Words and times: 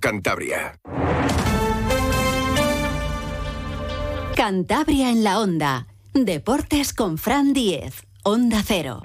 Cantabria. 0.00 0.78
Cantabria 4.36 5.10
en 5.10 5.24
la 5.24 5.40
onda. 5.40 5.88
Deportes 6.14 6.92
con 6.94 7.18
Fran 7.18 7.52
Diez. 7.52 8.06
Onda 8.22 8.62
Cero. 8.64 9.02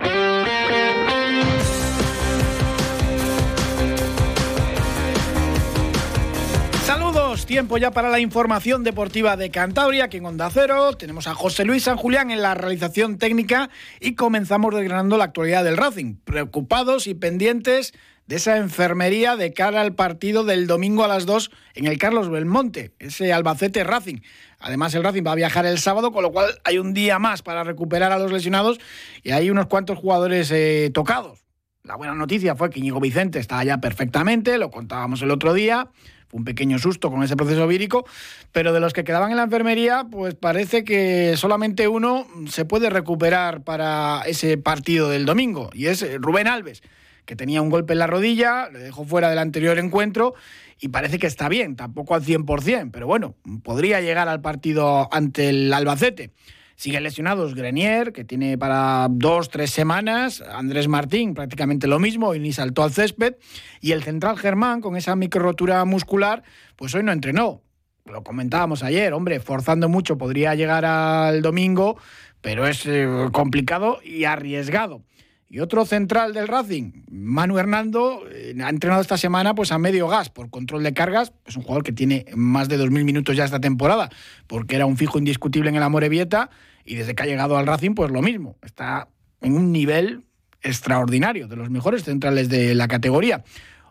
Saludos, 6.85 7.47
tiempo 7.47 7.79
ya 7.79 7.89
para 7.89 8.09
la 8.09 8.19
información 8.19 8.83
deportiva 8.83 9.35
de 9.35 9.49
Cantabria, 9.49 10.05
aquí 10.05 10.17
en 10.17 10.27
Onda 10.27 10.51
Cero. 10.53 10.93
Tenemos 10.93 11.25
a 11.25 11.33
José 11.33 11.65
Luis 11.65 11.85
San 11.85 11.97
Julián 11.97 12.29
en 12.29 12.43
la 12.43 12.53
realización 12.53 13.17
técnica 13.17 13.71
y 13.99 14.13
comenzamos 14.13 14.75
desgranando 14.75 15.17
la 15.17 15.23
actualidad 15.23 15.63
del 15.63 15.75
Racing. 15.75 16.17
Preocupados 16.23 17.07
y 17.07 17.15
pendientes 17.15 17.95
de 18.27 18.35
esa 18.35 18.57
enfermería 18.57 19.35
de 19.37 19.53
cara 19.53 19.81
al 19.81 19.95
partido 19.95 20.43
del 20.43 20.67
domingo 20.67 21.03
a 21.03 21.07
las 21.07 21.25
2 21.25 21.49
en 21.75 21.87
el 21.87 21.97
Carlos 21.97 22.29
Belmonte, 22.29 22.91
ese 22.99 23.31
Albacete 23.31 23.83
Racing. 23.83 24.17
Además, 24.59 24.93
el 24.95 25.03
Racing 25.03 25.23
va 25.25 25.31
a 25.31 25.35
viajar 25.35 25.65
el 25.65 25.79
sábado, 25.79 26.11
con 26.11 26.23
lo 26.23 26.31
cual 26.31 26.59
hay 26.63 26.77
un 26.77 26.93
día 26.93 27.19
más 27.19 27.41
para 27.41 27.63
recuperar 27.63 28.11
a 28.11 28.19
los 28.19 28.31
lesionados 28.31 28.79
y 29.23 29.31
hay 29.31 29.49
unos 29.49 29.67
cuantos 29.67 29.97
jugadores 29.97 30.51
eh, 30.51 30.91
tocados. 30.93 31.45
La 31.83 31.95
buena 31.95 32.13
noticia 32.13 32.55
fue 32.55 32.69
que 32.69 32.79
Íñigo 32.79 32.99
Vicente 32.99 33.39
está 33.39 33.63
ya 33.63 33.77
perfectamente, 33.77 34.57
lo 34.57 34.71
contábamos 34.71 35.21
el 35.21 35.31
otro 35.31 35.53
día. 35.53 35.87
Fue 36.27 36.39
un 36.39 36.43
pequeño 36.43 36.77
susto 36.77 37.09
con 37.09 37.23
ese 37.23 37.37
proceso 37.37 37.65
vírico, 37.67 38.05
pero 38.51 38.73
de 38.73 38.81
los 38.81 38.91
que 38.91 39.05
quedaban 39.05 39.31
en 39.31 39.37
la 39.37 39.43
enfermería, 39.43 40.05
pues 40.11 40.35
parece 40.35 40.83
que 40.83 41.37
solamente 41.37 41.87
uno 41.87 42.27
se 42.49 42.65
puede 42.65 42.89
recuperar 42.89 43.63
para 43.63 44.23
ese 44.25 44.57
partido 44.57 45.07
del 45.07 45.25
domingo, 45.25 45.69
y 45.71 45.85
es 45.85 46.05
Rubén 46.19 46.47
Alves, 46.47 46.83
que 47.27 47.35
tenía 47.35 47.61
un 47.61 47.69
golpe 47.69 47.93
en 47.93 47.99
la 47.99 48.07
rodilla, 48.07 48.69
le 48.71 48.79
dejó 48.79 49.05
fuera 49.05 49.29
del 49.29 49.37
anterior 49.37 49.77
encuentro 49.77 50.33
y 50.79 50.87
parece 50.87 51.19
que 51.19 51.27
está 51.27 51.49
bien, 51.49 51.75
tampoco 51.75 52.15
al 52.15 52.23
100%, 52.23 52.89
pero 52.91 53.05
bueno, 53.05 53.35
podría 53.63 53.99
llegar 53.99 54.29
al 54.29 54.41
partido 54.41 55.13
ante 55.13 55.49
el 55.49 55.71
Albacete. 55.71 56.31
Siguen 56.77 57.03
lesionados 57.03 57.53
Grenier, 57.53 58.13
que 58.13 58.23
tiene 58.23 58.57
para 58.57 59.07
dos, 59.09 59.49
tres 59.49 59.71
semanas, 59.71 60.41
Andrés 60.41 60.87
Martín 60.87 61.33
prácticamente 61.33 61.87
lo 61.87 61.99
mismo 61.99 62.33
y 62.33 62.39
ni 62.39 62.53
saltó 62.53 62.83
al 62.83 62.93
césped, 62.93 63.35
y 63.81 63.91
el 63.91 64.03
central 64.03 64.37
Germán 64.37 64.79
con 64.79 64.95
esa 64.95 65.15
micro 65.15 65.41
rotura 65.41 65.83
muscular, 65.83 66.43
pues 66.77 66.95
hoy 66.95 67.03
no 67.03 67.11
entrenó. 67.11 67.61
Lo 68.05 68.23
comentábamos 68.23 68.83
ayer, 68.83 69.11
hombre, 69.11 69.41
forzando 69.41 69.89
mucho 69.89 70.17
podría 70.17 70.55
llegar 70.55 70.85
al 70.85 71.41
domingo, 71.41 71.97
pero 72.39 72.65
es 72.65 72.85
eh, 72.85 73.05
complicado 73.33 73.99
y 74.01 74.23
arriesgado. 74.23 75.01
Y 75.49 75.59
otro 75.59 75.85
central 75.85 76.33
del 76.33 76.47
Racing, 76.47 77.03
Manu 77.09 77.57
Hernando, 77.57 78.23
eh, 78.29 78.53
ha 78.61 78.69
entrenado 78.69 79.01
esta 79.01 79.17
semana 79.17 79.55
pues 79.55 79.71
a 79.71 79.77
medio 79.77 80.07
gas 80.09 80.29
por 80.29 80.49
control 80.49 80.83
de 80.83 80.93
cargas. 80.93 81.31
Es 81.45 81.55
un 81.55 81.63
jugador 81.63 81.83
que 81.83 81.93
tiene 81.93 82.25
más 82.35 82.67
de 82.67 82.77
2.000 82.77 83.05
minutos 83.05 83.37
ya 83.37 83.45
esta 83.45 83.61
temporada, 83.61 84.09
porque 84.47 84.75
era 84.75 84.85
un 84.85 84.97
fijo 84.97 85.17
indiscutible 85.17 85.69
en 85.69 85.77
el 85.77 85.83
Amorebieta 85.83 86.49
y 86.83 86.95
desde 86.95 87.15
que 87.15 87.23
ha 87.23 87.25
llegado 87.25 87.57
al 87.57 87.65
Racing 87.65 87.93
pues 87.93 88.11
lo 88.11 88.21
mismo. 88.21 88.57
Está 88.61 89.07
en 89.39 89.53
un 89.53 89.71
nivel 89.71 90.25
extraordinario, 90.61 91.47
de 91.47 91.55
los 91.55 91.69
mejores 91.69 92.03
centrales 92.03 92.49
de 92.49 92.75
la 92.75 92.89
categoría. 92.89 93.45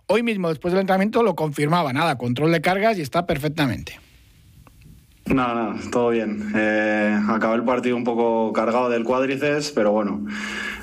Hoy 0.08 0.22
mismo, 0.22 0.50
después 0.50 0.72
del 0.72 0.82
entrenamiento, 0.82 1.22
lo 1.22 1.34
confirmaba, 1.34 1.92
nada, 1.92 2.18
control 2.18 2.52
de 2.52 2.60
cargas 2.60 2.98
y 2.98 3.00
está 3.00 3.26
perfectamente. 3.26 3.98
No, 5.26 5.54
no, 5.54 5.90
todo 5.90 6.10
bien. 6.10 6.52
Eh, 6.54 7.18
el 7.54 7.64
partido 7.64 7.96
un 7.96 8.04
poco 8.04 8.52
cargado 8.52 8.88
del 8.88 9.02
cuádriceps, 9.02 9.72
pero 9.72 9.90
bueno, 9.90 10.24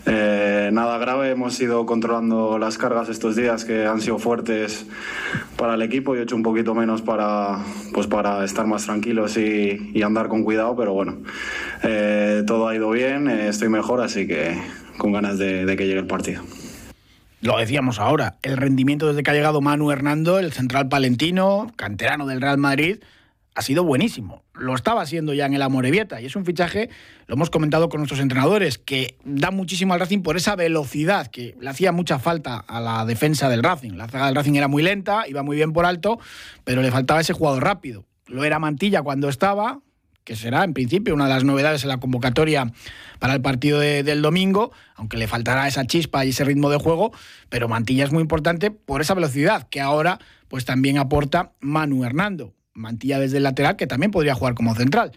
eh, 0.05 0.69
nada 0.73 0.97
grave. 0.97 1.31
Hemos 1.31 1.59
ido 1.61 1.85
controlando 1.85 2.57
las 2.59 2.77
cargas 2.77 3.07
estos 3.07 3.35
días 3.35 3.63
que 3.63 3.85
han 3.85 4.01
sido 4.01 4.19
fuertes 4.19 4.85
para 5.57 5.75
el 5.75 5.81
equipo 5.81 6.15
y 6.15 6.19
he 6.19 6.23
hecho 6.23 6.35
un 6.35 6.43
poquito 6.43 6.75
menos 6.75 7.01
para, 7.01 7.59
pues 7.93 8.07
para 8.07 8.43
estar 8.43 8.67
más 8.67 8.85
tranquilos 8.85 9.37
y, 9.37 10.01
andar 10.03 10.27
con 10.27 10.43
cuidado, 10.43 10.75
pero 10.75 10.91
bueno, 10.91 11.19
eh, 11.83 12.43
todo 12.45 12.67
ha 12.67 12.75
ido 12.75 12.89
bien, 12.91 13.29
estoy 13.29 13.69
mejor, 13.69 14.01
así 14.01 14.27
que 14.27 14.59
con 14.97 15.13
ganas 15.13 15.37
de, 15.37 15.65
de 15.65 15.77
que 15.77 15.87
llegue 15.87 15.99
el 15.99 16.07
partido 16.07 16.43
lo 17.39 17.57
decíamos 17.57 17.99
ahora, 17.99 18.37
el 18.41 18.55
rendimiento 18.55 19.07
desde 19.07 19.21
que 19.21 19.31
ha 19.31 19.33
llegado 19.33 19.59
Manu 19.59 19.91
Hernando, 19.91 20.39
el 20.39 20.53
central 20.53 20.87
palentino, 20.87 21.71
canterano 21.75 22.25
del 22.25 22.39
Real 22.39 22.57
Madrid, 22.57 22.99
ha 23.55 23.61
sido 23.61 23.83
buenísimo. 23.83 24.43
Lo 24.53 24.75
estaba 24.75 25.01
haciendo 25.01 25.33
ya 25.33 25.45
en 25.45 25.53
el 25.53 25.61
Amorebieta 25.61 26.21
y 26.21 26.25
es 26.25 26.35
un 26.35 26.45
fichaje, 26.45 26.89
lo 27.27 27.35
hemos 27.35 27.49
comentado 27.49 27.89
con 27.89 27.99
nuestros 27.99 28.19
entrenadores, 28.19 28.77
que 28.77 29.17
da 29.23 29.51
muchísimo 29.51 29.93
al 29.93 29.99
Racing 29.99 30.21
por 30.21 30.37
esa 30.37 30.55
velocidad 30.55 31.27
que 31.27 31.55
le 31.59 31.69
hacía 31.69 31.91
mucha 31.91 32.19
falta 32.19 32.57
a 32.57 32.81
la 32.81 33.05
defensa 33.05 33.49
del 33.49 33.63
Racing. 33.63 33.93
La 33.93 34.07
zaga 34.07 34.27
del 34.27 34.35
Racing 34.35 34.55
era 34.55 34.67
muy 34.67 34.83
lenta, 34.83 35.27
iba 35.27 35.43
muy 35.43 35.55
bien 35.55 35.73
por 35.73 35.85
alto, 35.85 36.19
pero 36.63 36.81
le 36.81 36.91
faltaba 36.91 37.21
ese 37.21 37.33
jugador 37.33 37.63
rápido. 37.63 38.05
Lo 38.27 38.43
era 38.43 38.59
Mantilla 38.59 39.01
cuando 39.01 39.29
estaba, 39.29 39.79
que 40.23 40.35
será 40.35 40.63
en 40.63 40.73
principio 40.73 41.13
una 41.13 41.25
de 41.25 41.33
las 41.33 41.43
novedades 41.43 41.83
en 41.83 41.89
la 41.89 41.99
convocatoria 41.99 42.71
para 43.19 43.33
el 43.33 43.41
partido 43.41 43.79
del 43.79 44.21
domingo, 44.21 44.71
aunque 44.95 45.17
le 45.17 45.27
faltará 45.27 45.67
esa 45.67 45.85
chispa 45.85 46.25
y 46.25 46.29
ese 46.29 46.45
ritmo 46.45 46.69
de 46.69 46.77
juego, 46.77 47.11
pero 47.49 47.67
Mantilla 47.67 48.05
es 48.05 48.11
muy 48.11 48.21
importante 48.21 48.71
por 48.71 49.01
esa 49.01 49.13
velocidad 49.13 49.67
que 49.69 49.81
ahora 49.81 50.19
pues 50.47 50.65
también 50.65 50.97
aporta 50.97 51.51
Manu 51.59 52.05
Hernando 52.05 52.53
Mantilla 52.73 53.19
desde 53.19 53.37
el 53.37 53.43
lateral, 53.43 53.75
que 53.75 53.87
también 53.87 54.11
podría 54.11 54.35
jugar 54.35 54.53
como 54.53 54.75
central. 54.75 55.11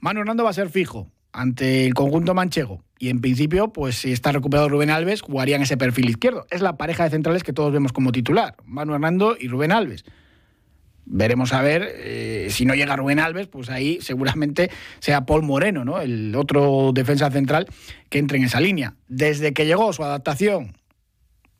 Manu 0.00 0.20
Hernando 0.20 0.44
va 0.44 0.50
a 0.50 0.54
ser 0.54 0.68
fijo 0.70 1.10
ante 1.32 1.86
el 1.86 1.94
conjunto 1.94 2.34
manchego. 2.34 2.84
Y 2.98 3.08
en 3.08 3.20
principio, 3.20 3.72
pues 3.72 3.96
si 3.96 4.12
está 4.12 4.32
recuperado 4.32 4.68
Rubén 4.68 4.90
Alves, 4.90 5.22
jugaría 5.22 5.56
en 5.56 5.62
ese 5.62 5.76
perfil 5.76 6.10
izquierdo. 6.10 6.46
Es 6.50 6.60
la 6.60 6.76
pareja 6.76 7.04
de 7.04 7.10
centrales 7.10 7.42
que 7.42 7.52
todos 7.52 7.72
vemos 7.72 7.92
como 7.92 8.12
titular, 8.12 8.56
Manu 8.64 8.94
Hernando 8.94 9.36
y 9.38 9.48
Rubén 9.48 9.72
Alves. 9.72 10.04
Veremos 11.04 11.52
a 11.52 11.62
ver 11.62 11.88
eh, 11.96 12.46
si 12.50 12.64
no 12.64 12.74
llega 12.74 12.94
Rubén 12.94 13.18
Alves, 13.18 13.48
pues 13.48 13.70
ahí 13.70 13.98
seguramente 14.00 14.70
sea 15.00 15.26
Paul 15.26 15.42
Moreno, 15.42 15.84
¿no? 15.84 16.00
El 16.00 16.34
otro 16.36 16.92
defensa 16.94 17.30
central 17.30 17.66
que 18.08 18.18
entre 18.18 18.38
en 18.38 18.44
esa 18.44 18.60
línea. 18.60 18.94
Desde 19.08 19.52
que 19.52 19.66
llegó 19.66 19.92
su 19.92 20.04
adaptación 20.04 20.76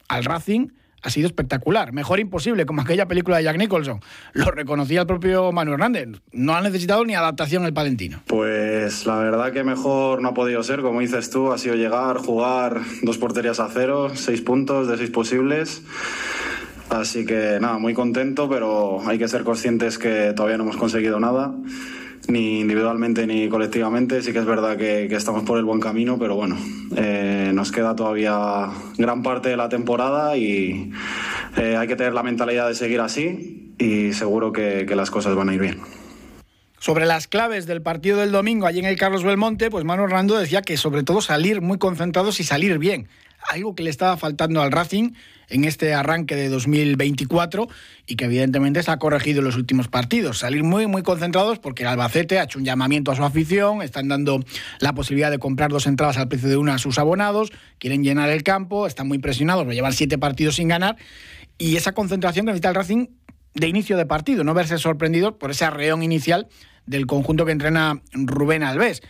al 0.09 0.25
Racing, 0.25 0.69
ha 1.03 1.11
sido 1.11 1.27
espectacular. 1.27 1.93
Mejor 1.93 2.21
imposible, 2.21 2.65
como 2.67 2.83
aquella 2.83 3.07
película 3.07 3.37
de 3.37 3.45
Jack 3.45 3.59
Nicholson. 3.59 4.01
Lo 4.33 4.51
reconocía 4.51 5.01
el 5.01 5.07
propio 5.07 5.53
Manuel 5.53 5.75
Hernández. 5.75 6.09
No 6.33 6.55
ha 6.55 6.61
necesitado 6.61 7.05
ni 7.05 7.15
adaptación 7.15 7.65
el 7.65 7.73
palentino. 7.73 8.23
Pues 8.27 9.07
la 9.07 9.17
verdad 9.17 9.53
que 9.53 9.65
mejor 9.65 10.23
no 10.23 10.29
ha 10.29 10.35
podido 10.35 10.63
ser, 10.63 10.81
como 10.81 11.01
dices 11.01 11.31
tú, 11.31 11.53
ha 11.53 11.59
sido 11.59 11.75
llegar, 11.75 12.19
jugar 12.19 12.81
dos 13.03 13.19
porterías 13.19 13.61
a 13.61 13.69
cero, 13.69 14.13
seis 14.15 14.41
puntos 14.41 14.89
de 14.89 14.97
seis 14.97 15.11
posibles. 15.11 15.83
Así 16.91 17.25
que 17.25 17.59
nada, 17.61 17.79
muy 17.79 17.95
contento, 17.95 18.49
pero 18.49 19.01
hay 19.07 19.19
que 19.19 19.27
ser 19.27 19.45
conscientes 19.45 19.99
que 19.99 20.33
todavía 20.35 20.59
no 20.59 20.65
hemos 20.65 20.77
conseguido 20.77 21.19
nada 21.19 21.55
ni 22.29 22.61
individualmente 22.61 23.27
ni 23.27 23.49
colectivamente. 23.49 24.23
Sí 24.23 24.33
que 24.33 24.39
es 24.39 24.45
verdad 24.45 24.77
que, 24.77 25.05
estamos 25.07 25.45
por 25.45 25.59
el 25.59 25.65
buen 25.65 25.81
camino, 25.81 26.19
pero 26.19 26.35
bueno, 26.35 26.57
eh, 26.97 27.51
nos 27.55 27.73
queda 27.73 27.95
todavía 27.97 28.69
gran 28.99 29.23
parte 29.23 29.49
de 29.49 29.57
la 29.57 29.69
temporada 29.69 30.37
y 30.37 30.93
eh, 31.57 31.77
hay 31.77 31.89
que 31.89 31.97
tener 31.97 32.13
la 32.13 32.23
mentalidad 32.23 32.69
de 32.69 32.75
seguir 32.75 33.01
así 33.01 33.75
y 33.79 34.13
seguro 34.13 34.53
que, 34.53 34.87
que 34.87 34.97
las 34.97 35.11
cosas 35.11 35.35
van 35.35 35.49
a 35.49 35.55
ir 35.55 35.61
bien. 35.61 35.81
Sobre 36.79 37.07
las 37.07 37.29
claves 37.29 37.67
del 37.67 37.81
partido 37.81 38.19
del 38.19 38.33
domingo 38.33 38.67
allí 38.67 38.81
en 38.81 38.87
el 38.87 38.99
Carlos 38.99 39.23
Belmonte, 39.23 39.71
pues 39.71 39.85
Manu 39.85 40.03
Hernando 40.03 40.37
decía 40.37 40.63
que 40.63 40.77
sobre 40.77 41.05
todo 41.05 41.21
salir 41.21 41.61
muy 41.61 41.79
concentrados 41.79 42.41
y 42.41 42.45
salir 42.45 42.79
bien 42.79 43.07
algo 43.49 43.75
que 43.75 43.83
le 43.83 43.91
estaba 43.91 44.17
faltando 44.17 44.63
al 44.63 44.73
Racing 44.73 45.13
en 45.49 45.65
este 45.65 45.93
arranque 45.93 46.35
de 46.35 46.49
2024 46.49 47.69
y 48.07 48.17
que 48.17 48.25
evidentemente 48.25 48.83
se 48.83 48.91
ha 48.91 48.99
corregido 48.99 49.41
en 49.41 49.45
los 49.45 49.57
últimos 49.57 49.89
partidos. 49.89 50.39
Salir 50.39 50.65
muy, 50.65 50.87
muy 50.87 51.03
concentrados 51.03 51.59
porque 51.59 51.83
el 51.83 51.89
Albacete 51.89 52.39
ha 52.39 52.45
hecho 52.45 52.59
un 52.59 52.65
llamamiento 52.65 53.13
a 53.13 53.17
su 53.17 53.25
afición, 53.25 53.83
están 53.83 54.09
dando 54.09 54.43
la 54.81 54.95
posibilidad 54.95 55.31
de 55.31 55.39
comprar 55.39 55.71
dos 55.71 55.87
entradas 55.87 56.17
al 56.17 56.29
precio 56.29 56.49
de 56.49 56.57
una 56.57 56.75
a 56.75 56.79
sus 56.79 56.99
abonados, 56.99 57.53
quieren 57.79 58.03
llenar 58.03 58.31
el 58.31 58.43
campo, 58.43 58.87
están 58.87 59.09
muy 59.09 59.19
presionados 59.19 59.65
por 59.65 59.75
llevar 59.75 59.93
siete 59.93 60.19
partidos 60.19 60.57
sin 60.57 60.69
ganar 60.69 60.97
y 61.59 61.77
esa 61.77 61.93
concentración 61.93 62.47
que 62.47 62.53
necesita 62.53 62.71
el 62.71 62.75
Racing 62.75 63.07
de 63.55 63.69
inicio 63.69 63.97
de 63.97 64.07
partido, 64.07 64.45
no 64.45 64.55
verse 64.55 64.79
sorprendido 64.79 65.39
por 65.39 65.51
ese 65.51 65.65
arreón 65.65 66.03
inicial 66.03 66.49
del 66.87 67.07
conjunto 67.07 67.45
que 67.45 67.53
entrena 67.53 68.03
Rubén 68.13 68.63
Alves. 68.63 69.03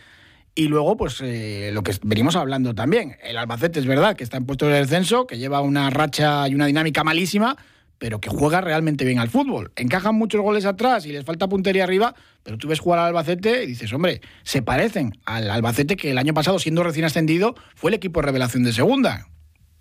Y 0.55 0.67
luego, 0.67 0.95
pues 0.97 1.19
eh, 1.21 1.71
lo 1.73 1.81
que 1.81 1.95
venimos 2.03 2.35
hablando 2.35 2.75
también. 2.75 3.17
El 3.23 3.37
Albacete 3.37 3.79
es 3.79 3.87
verdad 3.87 4.15
que 4.15 4.23
está 4.23 4.37
en 4.37 4.45
puesto 4.45 4.67
de 4.67 4.79
descenso, 4.79 5.25
que 5.25 5.39
lleva 5.39 5.61
una 5.61 5.89
racha 5.89 6.47
y 6.47 6.53
una 6.53 6.67
dinámica 6.67 7.03
malísima, 7.03 7.57
pero 7.97 8.19
que 8.19 8.29
juega 8.29 8.61
realmente 8.61 9.03
bien 9.03 9.17
al 9.17 9.29
fútbol. 9.29 9.71
Encajan 9.75 10.13
muchos 10.13 10.41
goles 10.41 10.65
atrás 10.65 11.07
y 11.07 11.11
les 11.11 11.25
falta 11.25 11.47
puntería 11.47 11.85
arriba, 11.85 12.13
pero 12.43 12.57
tú 12.59 12.67
ves 12.67 12.79
jugar 12.79 12.99
al 12.99 13.07
Albacete 13.07 13.63
y 13.63 13.67
dices, 13.67 13.91
hombre, 13.93 14.21
se 14.43 14.61
parecen 14.61 15.17
al 15.25 15.49
Albacete 15.49 15.95
que 15.95 16.11
el 16.11 16.19
año 16.19 16.35
pasado, 16.35 16.59
siendo 16.59 16.83
recién 16.83 17.05
ascendido, 17.05 17.55
fue 17.75 17.89
el 17.89 17.95
equipo 17.95 18.19
de 18.19 18.27
revelación 18.27 18.63
de 18.63 18.73
segunda. 18.73 19.29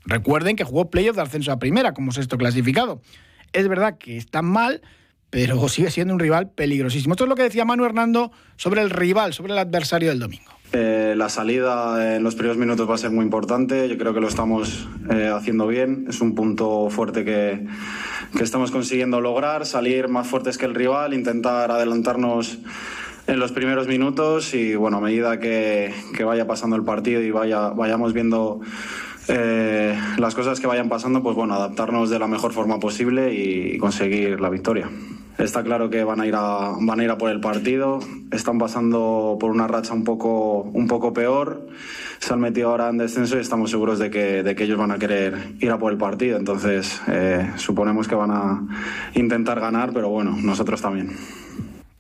Recuerden 0.05 0.57
que 0.57 0.65
jugó 0.65 0.91
playoff 0.91 1.17
de 1.17 1.23
ascenso 1.23 1.53
a 1.53 1.59
primera 1.59 1.93
como 1.93 2.13
sexto 2.13 2.39
clasificado. 2.39 3.03
Es 3.53 3.69
verdad 3.69 3.99
que 3.99 4.17
están 4.17 4.47
mal, 4.47 4.81
pero 5.29 5.69
sigue 5.69 5.91
siendo 5.91 6.15
un 6.15 6.21
rival 6.21 6.51
peligrosísimo. 6.51 7.13
Esto 7.13 7.25
es 7.25 7.29
lo 7.29 7.37
que 7.37 7.43
decía 7.43 7.65
Manu 7.65 7.85
Hernando 7.85 8.33
sobre 8.57 8.81
el 8.81 8.91
rival, 8.91 9.35
sobre 9.35 9.53
el 9.53 9.59
adversario 9.59 10.09
del 10.09 10.19
domingo. 10.19 10.62
Eh, 10.75 11.15
la 11.17 11.29
salida 11.29 12.17
en 12.17 12.23
los 12.23 12.35
primeros 12.35 12.57
minutos 12.57 12.89
va 12.89 12.95
a 12.95 12.99
ser 12.99 13.11
muy 13.11 13.25
importante. 13.25 13.89
Yo 13.89 13.99
creo 13.99 14.15
que 14.15 14.21
lo 14.21 14.29
estamos 14.29 14.89
eh, 15.11 15.31
haciendo 15.33 15.67
bien. 15.67 16.07
Es 16.09 16.21
un 16.23 16.35
punto 16.35 16.89
fuerte 16.89 17.25
que, 17.25 17.67
que, 18.37 18.43
estamos 18.43 18.71
consiguiendo 18.71 19.21
lograr. 19.21 19.67
Salir 19.67 20.09
más 20.09 20.27
fuertes 20.27 20.57
que 20.57 20.65
el 20.65 20.75
rival, 20.75 21.13
intentar 21.13 21.71
adelantarnos 21.71 22.59
en 23.27 23.39
los 23.39 23.53
primeros 23.53 23.87
minutos 23.87 24.55
y 24.55 24.75
bueno, 24.75 24.97
a 24.97 25.01
medida 25.01 25.39
que, 25.39 25.95
que 26.17 26.25
vaya 26.25 26.47
pasando 26.47 26.77
el 26.77 26.85
partido 26.85 27.21
y 27.21 27.31
vaya, 27.31 27.69
vayamos 27.69 28.13
viendo 28.13 28.61
eh, 29.29 29.97
las 30.19 30.35
cosas 30.35 30.59
que 30.59 30.67
vayan 30.67 30.89
pasando, 30.89 31.23
pues 31.23 31.37
bueno, 31.37 31.55
adaptarnos 31.55 32.11
de 32.11 32.19
la 32.19 32.27
mejor 32.27 32.53
forma 32.53 32.81
posible 32.81 33.33
y 33.33 33.79
conseguir 33.79 34.41
la 34.41 34.49
victoria. 34.49 34.91
Está 35.39 35.63
claro 35.63 35.91
que 35.91 36.05
van 36.05 36.21
a 36.21 36.27
ir 36.27 36.35
a, 36.37 36.75
van 36.79 37.01
a, 37.01 37.05
ir 37.05 37.11
a 37.11 37.19
por 37.19 37.31
el 37.31 37.41
partido. 37.41 38.01
Están 38.31 38.59
pasando 38.59 39.39
por 39.41 39.51
una 39.51 39.67
racha 39.67 39.95
un 39.95 40.05
poco, 40.05 40.63
un 40.63 40.87
poco 40.87 41.13
peor. 41.13 41.69
Se 42.19 42.33
han 42.33 42.41
metido 42.41 42.71
ahora 42.71 42.89
en 42.89 42.99
descenso 42.99 43.37
y 43.37 43.41
estamos 43.41 43.71
seguros 43.71 43.99
de 43.99 44.11
que, 44.11 44.43
de 44.43 44.55
que 44.55 44.65
ellos 44.65 44.79
van 44.79 44.91
a 44.91 44.99
querer 44.99 45.55
ir 45.59 45.71
a 45.71 45.79
por 45.79 45.91
el 45.91 45.99
partido. 45.99 46.39
Entonces, 46.39 47.01
eh, 47.09 47.51
suponemos 47.57 48.09
que 48.09 48.15
van 48.15 48.31
a 48.31 48.63
intentar 49.15 49.59
ganar, 49.59 49.93
pero 49.93 50.11
bueno, 50.11 50.37
nosotros 50.41 50.81
también. 50.83 51.17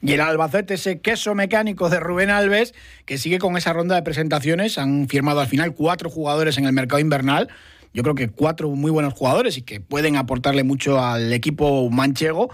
Y 0.04 0.12
el 0.12 0.20
Albacete, 0.20 0.74
ese 0.74 1.00
queso 1.00 1.34
mecánico 1.34 1.88
de 1.88 2.00
Rubén 2.00 2.28
Alves, 2.28 2.74
que 3.06 3.18
sigue 3.18 3.38
con 3.38 3.56
esa 3.56 3.72
ronda 3.72 3.94
de 3.94 4.02
presentaciones. 4.02 4.76
Han 4.76 5.08
firmado 5.08 5.40
al 5.40 5.46
final 5.46 5.74
cuatro 5.74 6.10
jugadores 6.10 6.58
en 6.58 6.64
el 6.64 6.72
mercado 6.72 7.00
invernal. 7.00 7.48
Yo 7.94 8.02
creo 8.02 8.14
que 8.14 8.28
cuatro 8.28 8.68
muy 8.70 8.90
buenos 8.90 9.14
jugadores 9.14 9.58
y 9.58 9.62
que 9.62 9.80
pueden 9.80 10.16
aportarle 10.16 10.64
mucho 10.64 10.98
al 10.98 11.32
equipo 11.32 11.88
manchego. 11.88 12.50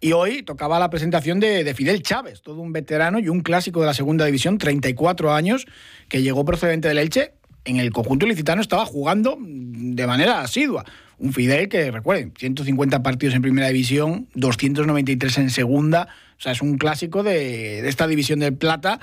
Y 0.00 0.12
hoy 0.12 0.42
tocaba 0.42 0.78
la 0.78 0.88
presentación 0.88 1.40
de, 1.40 1.62
de, 1.62 1.74
Fidel 1.74 2.02
Chávez, 2.02 2.40
todo 2.40 2.62
un 2.62 2.72
veterano 2.72 3.18
y 3.18 3.28
un 3.28 3.40
clásico 3.40 3.80
de 3.80 3.86
la 3.86 3.92
segunda 3.92 4.24
división, 4.24 4.56
34 4.56 5.34
años, 5.34 5.66
que 6.08 6.22
llegó 6.22 6.44
procedente 6.46 6.88
del 6.88 6.96
Elche. 6.98 7.34
En 7.66 7.76
el 7.76 7.92
conjunto 7.92 8.24
licitano 8.26 8.62
estaba 8.62 8.86
jugando 8.86 9.36
de 9.38 10.06
manera 10.06 10.40
asidua. 10.40 10.86
Un 11.18 11.34
Fidel 11.34 11.68
que, 11.68 11.90
recuerden, 11.90 12.32
150 12.38 13.02
partidos 13.02 13.34
en 13.34 13.42
primera 13.42 13.68
división, 13.68 14.28
293 14.34 15.36
en 15.36 15.50
segunda. 15.50 16.08
O 16.38 16.40
sea, 16.40 16.52
es 16.52 16.62
un 16.62 16.78
clásico 16.78 17.22
de, 17.22 17.86
esta 17.86 18.06
división 18.06 18.40
de 18.40 18.52
plata 18.52 19.00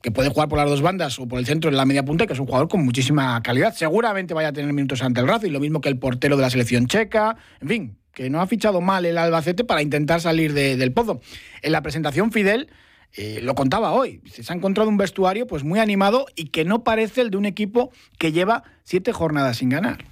que 0.00 0.10
puede 0.10 0.30
jugar 0.30 0.48
por 0.48 0.58
las 0.58 0.68
dos 0.68 0.80
bandas 0.80 1.18
o 1.18 1.28
por 1.28 1.38
el 1.38 1.44
centro 1.46 1.70
en 1.70 1.76
la 1.76 1.84
media 1.84 2.06
punta, 2.06 2.26
que 2.26 2.32
es 2.32 2.38
un 2.38 2.46
jugador 2.46 2.68
con 2.68 2.82
muchísima 2.82 3.40
calidad. 3.42 3.74
Seguramente 3.74 4.32
vaya 4.32 4.48
a 4.48 4.52
tener 4.54 4.72
minutos 4.72 5.02
ante 5.02 5.20
el 5.20 5.28
Racing, 5.28 5.50
lo 5.50 5.60
mismo 5.60 5.82
que 5.82 5.90
el 5.90 5.98
portero 5.98 6.36
de 6.36 6.42
la 6.42 6.48
selección 6.48 6.86
checa. 6.86 7.36
En 7.60 7.68
fin, 7.68 7.96
que 8.12 8.30
no 8.30 8.40
ha 8.40 8.46
fichado 8.46 8.80
mal 8.80 9.04
el 9.04 9.18
Albacete 9.18 9.64
para 9.64 9.82
intentar 9.82 10.20
salir 10.20 10.52
de, 10.52 10.76
del 10.76 10.92
pozo. 10.92 11.20
En 11.62 11.72
la 11.72 11.82
presentación, 11.82 12.32
Fidel 12.32 12.68
eh, 13.14 13.40
lo 13.42 13.54
contaba 13.54 13.92
hoy. 13.92 14.20
Se 14.30 14.50
ha 14.52 14.56
encontrado 14.56 14.88
un 14.88 14.96
vestuario 14.96 15.46
pues 15.46 15.64
muy 15.64 15.80
animado 15.80 16.26
y 16.34 16.46
que 16.46 16.64
no 16.64 16.84
parece 16.84 17.20
el 17.20 17.30
de 17.30 17.36
un 17.36 17.46
equipo 17.46 17.92
que 18.18 18.32
lleva 18.32 18.64
siete 18.84 19.12
jornadas 19.12 19.58
sin 19.58 19.68
ganar. 19.68 20.04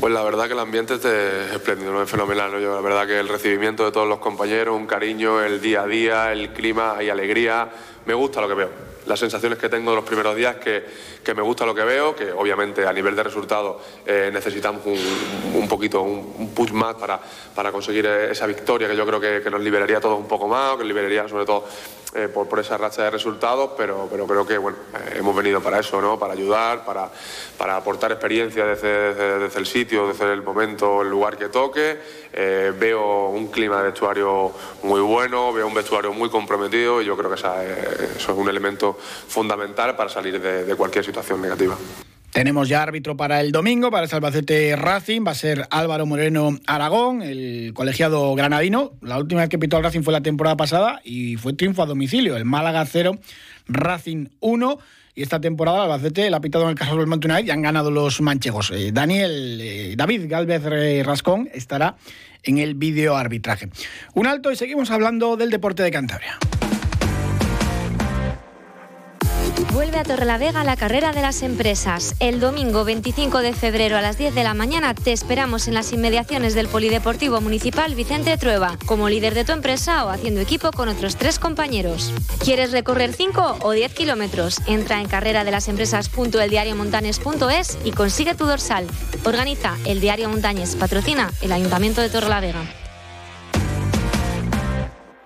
Pues 0.00 0.12
la 0.12 0.22
verdad 0.22 0.46
que 0.46 0.52
el 0.52 0.60
ambiente 0.60 0.94
es 0.94 1.04
espléndido, 1.04 2.02
es 2.02 2.08
fenomenal. 2.08 2.52
¿no? 2.52 2.60
Yo, 2.60 2.74
la 2.74 2.80
verdad 2.80 3.06
que 3.06 3.18
el 3.18 3.28
recibimiento 3.28 3.84
de 3.84 3.90
todos 3.90 4.08
los 4.08 4.20
compañeros, 4.20 4.76
un 4.76 4.86
cariño, 4.86 5.42
el 5.42 5.60
día 5.60 5.82
a 5.82 5.86
día, 5.86 6.32
el 6.32 6.52
clima, 6.52 6.96
hay 6.96 7.08
alegría. 7.08 7.68
Me 8.06 8.14
gusta 8.14 8.40
lo 8.40 8.48
que 8.48 8.54
veo 8.54 8.91
las 9.06 9.18
sensaciones 9.18 9.58
que 9.58 9.68
tengo 9.68 9.90
de 9.90 9.96
los 9.96 10.04
primeros 10.04 10.36
días 10.36 10.56
que, 10.56 10.84
que, 11.22 11.34
me 11.34 11.42
gusta 11.42 11.66
lo 11.66 11.74
que 11.74 11.82
veo, 11.82 12.14
que 12.14 12.32
obviamente 12.32 12.86
a 12.86 12.92
nivel 12.92 13.16
de 13.16 13.22
resultados 13.22 13.76
eh, 14.06 14.30
necesitamos 14.32 14.82
un, 14.86 15.68
poquito, 15.68 16.02
un, 16.02 16.34
un, 16.38 16.54
push 16.54 16.70
más 16.72 16.94
para, 16.94 17.20
para 17.54 17.72
conseguir 17.72 18.06
esa 18.06 18.46
victoria 18.46 18.88
que 18.88 18.96
yo 18.96 19.06
creo 19.06 19.20
que, 19.20 19.40
que 19.42 19.50
nos 19.50 19.60
liberaría 19.60 19.98
a 19.98 20.00
todos 20.00 20.18
un 20.18 20.28
poco 20.28 20.48
más, 20.48 20.76
que 20.76 20.84
liberaría 20.84 21.28
sobre 21.28 21.44
todo 21.44 21.64
eh, 22.14 22.28
por, 22.28 22.60
esa 22.60 22.76
racha 22.76 23.04
de 23.04 23.10
resultados, 23.10 23.70
pero, 23.74 24.06
creo 24.08 24.46
que 24.46 24.58
bueno, 24.58 24.76
eh, 24.94 25.14
hemos 25.16 25.34
venido 25.34 25.62
para 25.62 25.80
eso, 25.80 26.18
para 26.18 26.34
ayudar, 26.34 26.84
para, 26.84 27.76
aportar 27.76 28.12
experiencia 28.12 28.66
desde, 28.66 29.46
el 29.58 29.66
sitio, 29.66 30.08
desde 30.08 30.30
el 30.30 30.42
momento, 30.42 31.00
el 31.00 31.08
lugar 31.08 31.38
que 31.38 31.48
toque. 31.48 31.98
Eh, 32.34 32.70
veo 32.78 33.28
un 33.28 33.46
clima 33.46 33.78
de 33.78 33.84
vestuario 33.84 34.52
muy 34.82 35.00
bueno, 35.00 35.54
veo 35.54 35.66
un 35.66 35.74
vestuario 35.74 36.12
muy 36.12 36.28
comprometido 36.28 37.00
y 37.00 37.06
yo 37.06 37.16
creo 37.16 37.30
que 37.30 37.36
eso 37.36 38.32
es 38.32 38.38
un 38.38 38.48
elemento 38.48 38.94
fundamental 39.28 39.96
para 39.96 40.10
salir 40.10 40.38
de 40.38 40.76
cualquier 40.76 41.06
situación 41.06 41.40
negativa. 41.40 41.78
Tenemos 42.32 42.66
ya 42.66 42.82
árbitro 42.82 43.14
para 43.14 43.42
el 43.42 43.52
domingo, 43.52 43.90
para 43.90 44.06
el 44.06 44.14
Albacete 44.14 44.74
Racing, 44.74 45.20
va 45.26 45.32
a 45.32 45.34
ser 45.34 45.66
Álvaro 45.70 46.06
Moreno 46.06 46.58
Aragón, 46.66 47.20
el 47.20 47.72
colegiado 47.74 48.34
granadino. 48.34 48.92
La 49.02 49.18
última 49.18 49.42
vez 49.42 49.50
que 49.50 49.58
pitó 49.58 49.76
al 49.76 49.82
Racing 49.82 50.00
fue 50.00 50.14
la 50.14 50.22
temporada 50.22 50.56
pasada 50.56 51.02
y 51.04 51.36
fue 51.36 51.52
triunfo 51.52 51.82
a 51.82 51.86
domicilio, 51.86 52.34
el 52.38 52.46
Málaga 52.46 52.86
0, 52.86 53.18
Racing 53.68 54.28
1. 54.40 54.78
Y 55.14 55.22
esta 55.22 55.42
temporada 55.42 55.84
el 55.84 55.90
Albacete 55.92 56.30
la 56.30 56.38
ha 56.38 56.40
pitado 56.40 56.64
en 56.64 56.70
el 56.70 56.74
caso 56.74 56.96
del 56.96 57.06
United 57.06 57.44
y 57.44 57.50
han 57.50 57.60
ganado 57.60 57.90
los 57.90 58.22
manchegos. 58.22 58.70
Eh, 58.70 58.92
Daniel, 58.92 59.58
eh, 59.60 59.94
David 59.94 60.22
Galvez 60.26 60.62
eh, 60.64 61.02
Rascón 61.04 61.50
estará 61.52 61.96
en 62.44 62.56
el 62.56 62.74
vídeo 62.76 63.14
arbitraje. 63.14 63.68
Un 64.14 64.26
alto 64.26 64.50
y 64.50 64.56
seguimos 64.56 64.90
hablando 64.90 65.36
del 65.36 65.50
deporte 65.50 65.82
de 65.82 65.90
Cantabria. 65.90 66.38
Vuelve 69.72 69.98
a 69.98 70.04
Torrelavega 70.04 70.62
la 70.64 70.76
carrera 70.76 71.12
de 71.12 71.22
las 71.22 71.42
empresas. 71.42 72.14
El 72.20 72.40
domingo 72.40 72.84
25 72.84 73.38
de 73.38 73.54
febrero 73.54 73.96
a 73.96 74.02
las 74.02 74.18
10 74.18 74.34
de 74.34 74.44
la 74.44 74.52
mañana 74.52 74.94
te 74.94 75.12
esperamos 75.12 75.66
en 75.66 75.72
las 75.72 75.94
inmediaciones 75.94 76.54
del 76.54 76.68
Polideportivo 76.68 77.40
Municipal 77.40 77.94
Vicente 77.94 78.36
Trueba, 78.36 78.76
como 78.84 79.08
líder 79.08 79.32
de 79.32 79.46
tu 79.46 79.52
empresa 79.52 80.04
o 80.04 80.10
haciendo 80.10 80.42
equipo 80.42 80.72
con 80.72 80.90
otros 80.90 81.16
tres 81.16 81.38
compañeros. 81.38 82.12
¿Quieres 82.44 82.72
recorrer 82.72 83.14
5 83.14 83.60
o 83.62 83.70
10 83.70 83.94
kilómetros? 83.94 84.58
Entra 84.66 85.00
en 85.00 85.08
carrera 85.08 85.42
de 85.42 85.52
las 85.52 85.68
empresas.eldiariomontanes.es 85.68 87.78
y 87.82 87.92
consigue 87.92 88.34
tu 88.34 88.44
dorsal. 88.44 88.86
Organiza 89.24 89.78
el 89.86 90.02
Diario 90.02 90.28
Montañes, 90.28 90.76
patrocina 90.76 91.30
el 91.40 91.50
Ayuntamiento 91.50 92.02
de 92.02 92.10
Torrelavega. 92.10 92.81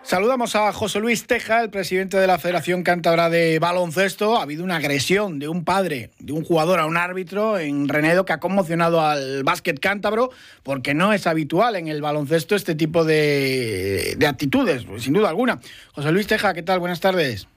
Saludamos 0.06 0.55
a 0.55 0.73
José 0.73 1.00
Luis 1.00 1.26
Teja, 1.26 1.61
el 1.62 1.70
presidente 1.70 2.17
de 2.17 2.29
la 2.29 2.38
Federación 2.38 2.85
Cántabra 2.85 3.29
de 3.29 3.58
Baloncesto. 3.58 4.38
Ha 4.38 4.43
habido 4.43 4.62
una 4.62 4.76
agresión 4.76 5.41
de 5.41 5.49
un 5.49 5.64
padre, 5.64 6.11
de 6.20 6.32
un 6.32 6.44
jugador 6.44 6.79
a 6.79 6.87
un 6.87 6.97
árbitro 6.97 7.58
en 7.58 7.88
Renedo 7.88 8.25
que 8.25 8.32
ha 8.32 8.38
conmocionado 8.38 9.00
al 9.00 9.43
básquet 9.43 9.81
cántabro 9.81 10.31
porque 10.62 10.94
no 10.94 11.12
es 11.12 11.26
habitual 11.26 11.75
en 11.75 11.88
el 11.88 12.03
baloncesto 12.03 12.55
este 12.55 12.76
tipo 12.76 13.05
de, 13.05 14.14
de 14.17 14.26
actitudes, 14.29 14.85
pues, 14.85 15.03
sin 15.03 15.12
duda 15.12 15.29
alguna. 15.29 15.58
José 15.93 16.12
Luis 16.12 16.29
Teja, 16.29 16.55
¿qué 16.55 16.62
tal? 16.62 16.79
Buenas 16.79 17.00
tardes. 17.00 17.49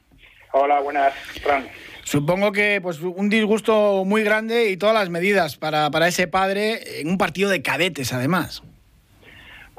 Hola, 0.51 0.79
buenas, 0.79 1.13
Fran. 1.43 1.67
Supongo 2.03 2.51
que 2.51 2.79
pues 2.81 2.99
un 3.01 3.29
disgusto 3.29 4.05
muy 4.05 4.23
grande 4.23 4.71
y 4.71 4.77
todas 4.77 4.95
las 4.95 5.11
medidas 5.11 5.57
para, 5.57 5.91
para 5.91 6.07
ese 6.07 6.25
padre 6.25 6.99
en 6.99 7.09
un 7.09 7.19
partido 7.19 7.51
de 7.51 7.61
cadetes, 7.61 8.11
además. 8.11 8.63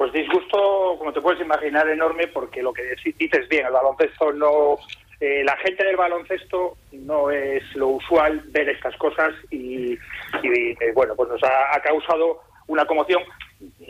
Pues 0.01 0.13
disgusto, 0.13 0.95
como 0.97 1.13
te 1.13 1.21
puedes 1.21 1.39
imaginar, 1.41 1.87
enorme, 1.87 2.25
porque 2.25 2.63
lo 2.63 2.73
que 2.73 2.95
dices 3.19 3.47
bien, 3.49 3.67
el 3.67 3.71
baloncesto 3.71 4.33
no. 4.33 4.79
Eh, 5.19 5.43
la 5.43 5.55
gente 5.57 5.85
del 5.85 5.95
baloncesto 5.95 6.75
no 6.91 7.29
es 7.29 7.61
lo 7.75 7.89
usual 7.89 8.41
ver 8.47 8.67
estas 8.69 8.97
cosas 8.97 9.31
y, 9.51 9.93
eh, 9.93 10.91
bueno, 10.95 11.15
pues 11.15 11.29
nos 11.29 11.43
ha, 11.43 11.75
ha, 11.75 11.79
causado 11.83 12.39
una 12.65 12.83
conmoción. 12.85 13.21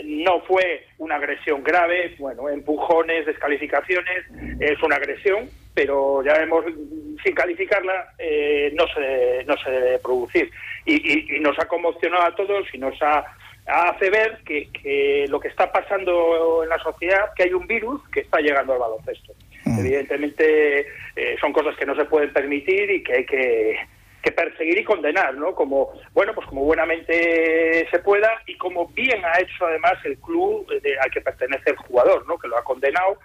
No 0.03 0.41
fue 0.41 0.85
una 0.97 1.15
agresión 1.15 1.63
grave, 1.63 2.13
bueno, 2.19 2.49
empujones, 2.49 3.25
descalificaciones, 3.25 4.25
es 4.59 4.83
una 4.83 4.97
agresión, 4.97 5.49
pero 5.73 6.21
ya 6.25 6.33
vemos, 6.39 6.65
sin 7.23 7.33
calificarla, 7.33 8.15
eh, 8.19 8.69
no, 8.75 8.85
se, 8.93 9.45
no 9.45 9.55
se 9.63 9.71
debe 9.71 9.99
producir. 9.99 10.51
Y, 10.83 10.95
y, 10.95 11.37
y 11.37 11.39
nos 11.39 11.57
ha 11.57 11.69
conmocionado 11.69 12.25
a 12.25 12.35
todos 12.35 12.67
y 12.73 12.77
nos 12.79 13.01
ha 13.01 13.23
hace 13.71 14.09
ver 14.09 14.39
que, 14.45 14.69
que, 14.71 15.25
lo 15.29 15.39
que 15.39 15.47
está 15.47 15.71
pasando 15.71 16.63
en 16.63 16.69
la 16.69 16.79
sociedad, 16.79 17.33
que 17.35 17.43
hay 17.43 17.53
un 17.53 17.67
virus 17.67 18.01
que 18.09 18.21
está 18.21 18.39
llegando 18.39 18.73
al 18.73 18.79
baloncesto. 18.79 19.33
Mm. 19.65 19.79
Evidentemente 19.79 20.87
eh, 21.15 21.37
son 21.39 21.53
cosas 21.53 21.75
que 21.77 21.85
no 21.85 21.95
se 21.95 22.05
pueden 22.05 22.33
permitir 22.33 22.89
y 22.91 23.03
que 23.03 23.13
hay 23.13 23.25
que, 23.25 23.77
que, 24.21 24.31
perseguir 24.31 24.79
y 24.79 24.83
condenar, 24.83 25.35
¿no? 25.35 25.55
Como 25.55 25.91
bueno, 26.13 26.33
pues 26.33 26.47
como 26.47 26.63
buenamente 26.63 27.87
se 27.89 27.99
pueda 27.99 28.41
y 28.45 28.57
como 28.57 28.87
bien 28.87 29.23
ha 29.23 29.39
hecho 29.39 29.65
además 29.65 29.93
el 30.03 30.17
club 30.17 30.67
de, 30.81 30.99
al 30.99 31.11
que 31.11 31.21
pertenece 31.21 31.71
el 31.71 31.77
jugador, 31.77 32.27
¿no? 32.27 32.37
Que 32.37 32.47
lo 32.47 32.57
ha 32.57 32.63
condenado. 32.63 33.19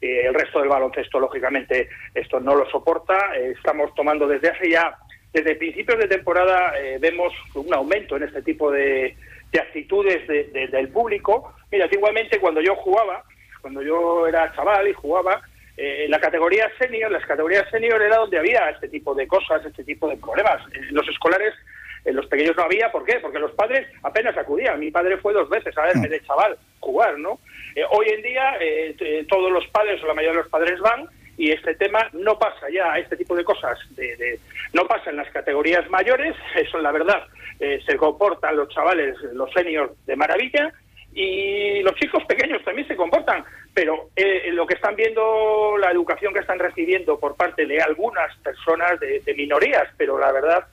Eh, 0.00 0.22
el 0.26 0.32
resto 0.34 0.60
del 0.60 0.70
baloncesto, 0.70 1.20
lógicamente, 1.20 1.90
esto 2.14 2.40
no 2.40 2.54
lo 2.54 2.68
soporta. 2.70 3.36
Eh, 3.36 3.52
estamos 3.54 3.94
tomando 3.94 4.26
desde 4.26 4.48
hace 4.48 4.70
ya, 4.70 4.96
desde 5.32 5.56
principios 5.56 5.98
de 5.98 6.08
temporada, 6.08 6.72
vemos 6.98 7.32
un 7.54 7.72
aumento 7.72 8.16
en 8.16 8.24
este 8.24 8.42
tipo 8.42 8.72
de 8.72 9.14
de 9.52 9.60
actitudes 9.60 10.26
de, 10.28 10.44
de, 10.44 10.68
del 10.68 10.88
público. 10.88 11.54
Mira, 11.70 11.88
igualmente 11.90 12.38
cuando 12.38 12.60
yo 12.60 12.74
jugaba, 12.76 13.24
cuando 13.60 13.82
yo 13.82 14.26
era 14.26 14.52
chaval 14.54 14.88
y 14.88 14.92
jugaba, 14.92 15.40
eh, 15.76 16.06
la 16.08 16.20
categoría 16.20 16.70
senior, 16.78 17.10
las 17.10 17.24
categorías 17.24 17.68
senior 17.70 18.02
era 18.02 18.16
donde 18.16 18.38
había 18.38 18.68
este 18.70 18.88
tipo 18.88 19.14
de 19.14 19.26
cosas, 19.26 19.64
este 19.64 19.84
tipo 19.84 20.08
de 20.08 20.16
problemas. 20.16 20.60
En 20.74 20.94
los 20.94 21.08
escolares 21.08 21.54
En 22.04 22.16
los 22.16 22.26
pequeños 22.26 22.56
no 22.56 22.62
había, 22.62 22.90
¿por 22.90 23.04
qué? 23.04 23.18
Porque 23.20 23.38
los 23.38 23.52
padres 23.52 23.86
apenas 24.02 24.36
acudían. 24.36 24.80
Mi 24.80 24.90
padre 24.90 25.18
fue 25.18 25.34
dos 25.34 25.48
veces 25.48 25.76
a 25.76 25.82
verme 25.82 26.08
de 26.08 26.22
chaval 26.22 26.56
jugar, 26.80 27.18
¿no? 27.18 27.40
Eh, 27.74 27.84
hoy 27.90 28.08
en 28.08 28.22
día 28.22 28.56
eh, 28.60 29.26
todos 29.28 29.52
los 29.52 29.66
padres 29.68 30.02
o 30.02 30.06
la 30.06 30.14
mayoría 30.14 30.38
de 30.38 30.42
los 30.42 30.50
padres 30.50 30.80
van 30.80 31.08
y 31.40 31.52
este 31.52 31.74
tema 31.74 32.06
no 32.12 32.38
pasa 32.38 32.68
ya, 32.70 32.98
este 32.98 33.16
tipo 33.16 33.34
de 33.34 33.44
cosas, 33.44 33.78
de, 33.96 34.38
no 34.74 34.86
pasa 34.86 35.08
en 35.08 35.16
las 35.16 35.30
categorías 35.30 35.88
mayores, 35.88 36.36
eso 36.54 36.76
es 36.76 36.82
la 36.82 36.92
verdad, 36.92 37.24
eh, 37.58 37.80
se 37.86 37.96
comportan 37.96 38.56
los 38.56 38.68
chavales, 38.68 39.16
los 39.32 39.50
seniors 39.54 39.90
de 40.04 40.16
maravilla, 40.16 40.70
y 41.14 41.80
los 41.82 41.94
chicos 41.94 42.22
pequeños 42.26 42.62
también 42.62 42.86
se 42.86 42.94
comportan, 42.94 43.42
pero 43.72 44.10
eh, 44.16 44.50
lo 44.52 44.66
que 44.66 44.74
están 44.74 44.94
viendo, 44.96 45.78
la 45.78 45.90
educación 45.90 46.34
que 46.34 46.40
están 46.40 46.58
recibiendo 46.58 47.18
por 47.18 47.34
parte 47.36 47.64
de 47.64 47.80
algunas 47.80 48.36
personas 48.40 49.00
de, 49.00 49.22
minorías, 49.34 49.88
pero 49.96 50.18
la 50.18 50.32
verdad 50.32 50.66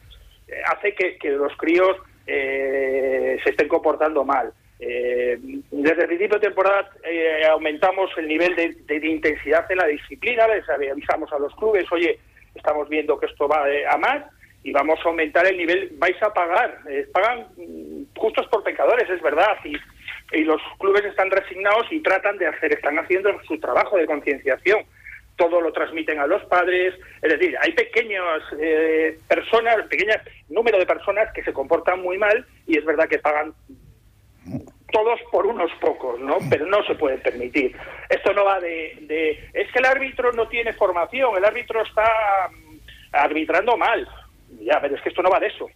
eh, 0.49 0.61
hace 0.65 0.93
que, 0.93 1.29
los 1.29 1.55
críos 1.55 1.95
se 2.25 3.49
estén 3.49 3.69
comportando 3.69 4.25
mal. 4.25 4.51
Eh, 4.79 5.39
desde 5.71 6.01
el 6.01 6.07
principio 6.07 6.37
de 6.37 6.47
temporada 6.47 6.91
eh, 7.03 7.43
aumentamos 7.49 8.11
el 8.17 8.27
nivel 8.27 8.55
de, 8.55 9.07
intensidad 9.07 9.69
en 9.71 9.77
la 9.77 9.87
disciplina, 9.87 10.47
les 10.47 10.69
avisamos 10.69 11.31
a 11.33 11.39
los 11.39 11.53
clubes, 11.55 11.91
oye, 11.91 12.19
estamos 12.53 12.87
viendo 12.87 13.19
que 13.19 13.25
esto 13.25 13.47
va 13.47 13.65
a 13.89 13.97
más 13.97 14.23
y 14.63 14.71
vamos 14.71 14.99
a 15.03 15.09
aumentar 15.09 15.47
el 15.47 15.57
nivel, 15.57 15.89
vais 15.97 16.21
a 16.21 16.31
pagar, 16.31 16.79
eh, 16.89 17.07
pagan 17.11 17.47
justos 18.15 18.45
por 18.47 18.63
pecadores, 18.63 19.09
es 19.09 19.21
verdad, 19.21 19.57
y, 19.63 19.75
los 20.43 20.61
clubes 20.77 21.05
están 21.05 21.31
resignados 21.31 21.87
y 21.89 22.01
tratan 22.01 22.37
de 22.37 22.47
hacer, 22.47 22.73
están 22.73 22.99
haciendo 22.99 23.31
su 23.47 23.57
trabajo 23.61 23.95
de 23.95 24.05
concienciación. 24.05 24.83
Todo 25.37 25.61
lo 25.61 25.71
transmiten 25.71 26.19
a 26.19 26.27
los 26.27 26.43
padres, 26.45 26.95
es 27.21 27.31
decir, 27.31 27.55
hay 27.61 27.71
pequeñas 27.71 28.43
personas, 29.29 29.77
pequeños 29.87 30.17
número 30.49 30.79
de 30.79 30.85
personas 30.85 31.31
que 31.33 31.43
se 31.43 31.53
comportan 31.53 32.01
muy 32.01 32.17
mal 32.17 32.45
y 32.65 32.77
es 32.77 32.83
verdad 32.83 33.07
que 33.07 33.19
pagan 33.19 33.53
todos 34.91 35.19
por 35.31 35.45
unos 35.45 35.71
pocos, 35.79 36.19
¿no? 36.19 36.37
Pero 36.49 36.65
no 36.65 36.83
se 36.83 36.95
puede 36.95 37.17
permitir. 37.17 37.75
Esto 38.09 38.33
no 38.33 38.45
va 38.45 38.59
de, 38.59 39.49
Es 39.53 39.71
que 39.71 39.79
el 39.79 39.85
árbitro 39.85 40.31
no 40.31 40.47
tiene 40.47 40.73
formación, 40.73 41.35
el 41.37 41.45
árbitro 41.45 41.81
está 41.83 42.49
mm, 42.49 42.77
arbitrando 43.13 43.77
mal. 43.77 44.07
Ya, 44.61 44.79
pero 44.81 44.95
es 44.95 45.01
que 45.01 45.09
esto 45.09 45.21
no 45.21 45.29
va 45.29 45.39
de 45.39 45.47
eso. 45.47 45.69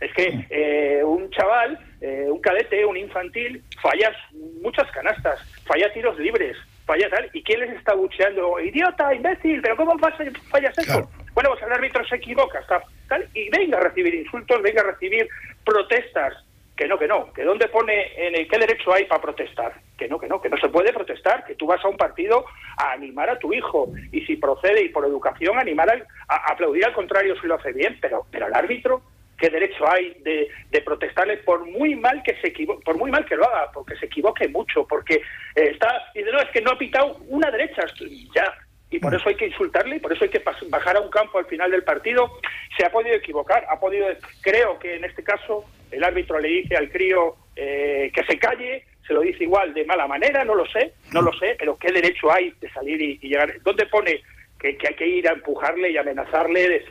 Es 0.00 0.12
que 0.12 0.46
eh, 0.50 1.02
un 1.02 1.30
chaval, 1.30 1.78
eh, 2.00 2.26
un 2.28 2.40
cadete, 2.40 2.84
un 2.84 2.96
infantil, 2.96 3.62
falla 3.80 4.14
muchas 4.62 4.90
canastas, 4.92 5.40
falla 5.64 5.92
tiros 5.92 6.18
libres, 6.18 6.56
falla 6.84 7.08
tal. 7.10 7.30
¿Y 7.32 7.42
quién 7.42 7.60
les 7.60 7.70
está 7.70 7.94
bucheando? 7.94 8.60
Idiota, 8.60 9.14
imbécil, 9.14 9.60
¿pero 9.62 9.76
cómo 9.76 9.98
fallas 9.98 10.78
eso? 10.78 11.10
Bueno, 11.34 11.50
pues 11.50 11.62
el 11.62 11.72
árbitro 11.72 12.06
se 12.06 12.16
equivoca, 12.16 12.60
tal, 13.08 13.26
y 13.34 13.48
venga 13.50 13.78
a 13.78 13.82
recibir 13.82 14.14
insultos, 14.14 14.62
venga 14.62 14.82
a 14.82 14.92
recibir 14.92 15.28
protestas 15.64 16.45
que 16.76 16.86
no, 16.86 16.98
que 16.98 17.08
no, 17.08 17.32
que 17.32 17.42
dónde 17.42 17.68
pone, 17.68 18.12
en 18.16 18.34
el 18.34 18.46
qué 18.46 18.58
derecho 18.58 18.92
hay 18.92 19.06
para 19.06 19.22
protestar, 19.22 19.80
que 19.96 20.08
no, 20.08 20.18
que 20.18 20.28
no, 20.28 20.42
que 20.42 20.50
no 20.50 20.58
se 20.58 20.68
puede 20.68 20.92
protestar, 20.92 21.44
que 21.46 21.54
tú 21.54 21.66
vas 21.66 21.82
a 21.82 21.88
un 21.88 21.96
partido 21.96 22.44
a 22.76 22.92
animar 22.92 23.30
a 23.30 23.38
tu 23.38 23.52
hijo 23.52 23.92
y 24.12 24.20
si 24.26 24.36
procede 24.36 24.84
y 24.84 24.88
por 24.90 25.06
educación 25.06 25.58
animar 25.58 26.06
a, 26.28 26.52
aplaudir 26.52 26.84
al 26.84 26.92
contrario 26.92 27.34
si 27.40 27.46
lo 27.46 27.54
hace 27.54 27.72
bien, 27.72 27.98
pero, 28.00 28.26
pero 28.30 28.46
el 28.46 28.54
árbitro, 28.54 29.00
¿qué 29.38 29.48
derecho 29.48 29.90
hay 29.90 30.20
de, 30.22 30.48
de 30.70 30.82
protestarle 30.82 31.38
por 31.38 31.64
muy 31.64 31.96
mal 31.96 32.22
que 32.22 32.36
se 32.42 32.52
por 32.84 32.98
muy 32.98 33.10
mal 33.10 33.24
que 33.24 33.36
lo 33.36 33.48
haga, 33.48 33.72
porque 33.72 33.96
se 33.96 34.06
equivoque 34.06 34.46
mucho, 34.48 34.86
porque 34.86 35.14
eh, 35.54 35.70
está, 35.72 35.88
y 36.14 36.22
de 36.22 36.30
no, 36.30 36.40
es 36.40 36.50
que 36.50 36.60
no 36.60 36.72
ha 36.72 36.78
pitado 36.78 37.16
una 37.28 37.50
derecha, 37.50 37.86
ya, 38.34 38.52
y 38.90 38.98
por 38.98 39.14
eso 39.14 39.28
hay 39.28 39.34
que 39.34 39.46
insultarle 39.46 39.96
y 39.96 40.00
por 40.00 40.12
eso 40.12 40.24
hay 40.24 40.30
que 40.30 40.42
bajar 40.68 40.96
a 40.96 41.00
un 41.00 41.10
campo 41.10 41.38
al 41.38 41.46
final 41.46 41.70
del 41.70 41.82
partido. 41.82 42.30
Se 42.78 42.86
ha 42.86 42.90
podido 42.90 43.16
equivocar, 43.16 43.66
ha 43.68 43.80
podido, 43.80 44.06
creo 44.42 44.78
que 44.78 44.94
en 44.94 45.04
este 45.04 45.24
caso 45.24 45.64
el 45.96 46.04
árbitro 46.04 46.38
le 46.38 46.48
dice 46.48 46.76
al 46.76 46.90
crío 46.90 47.36
eh, 47.56 48.10
que 48.14 48.22
se 48.24 48.38
calle, 48.38 48.84
se 49.06 49.14
lo 49.14 49.22
dice 49.22 49.44
igual 49.44 49.72
de 49.72 49.84
mala 49.86 50.06
manera, 50.06 50.44
no 50.44 50.54
lo 50.54 50.66
sé, 50.66 50.92
no 51.12 51.22
lo 51.22 51.32
sé, 51.32 51.56
pero 51.58 51.78
¿qué 51.78 51.90
derecho 51.90 52.30
hay 52.30 52.52
de 52.60 52.70
salir 52.70 53.00
y, 53.00 53.18
llegar? 53.18 53.54
¿Dónde 53.62 53.86
pone 53.86 54.20
que, 54.58 54.76
hay 54.86 54.94
que 54.94 55.06
ir 55.06 55.28
a 55.28 55.32
empujarle 55.32 55.90
y 55.90 55.96
amenazarle? 55.96 56.84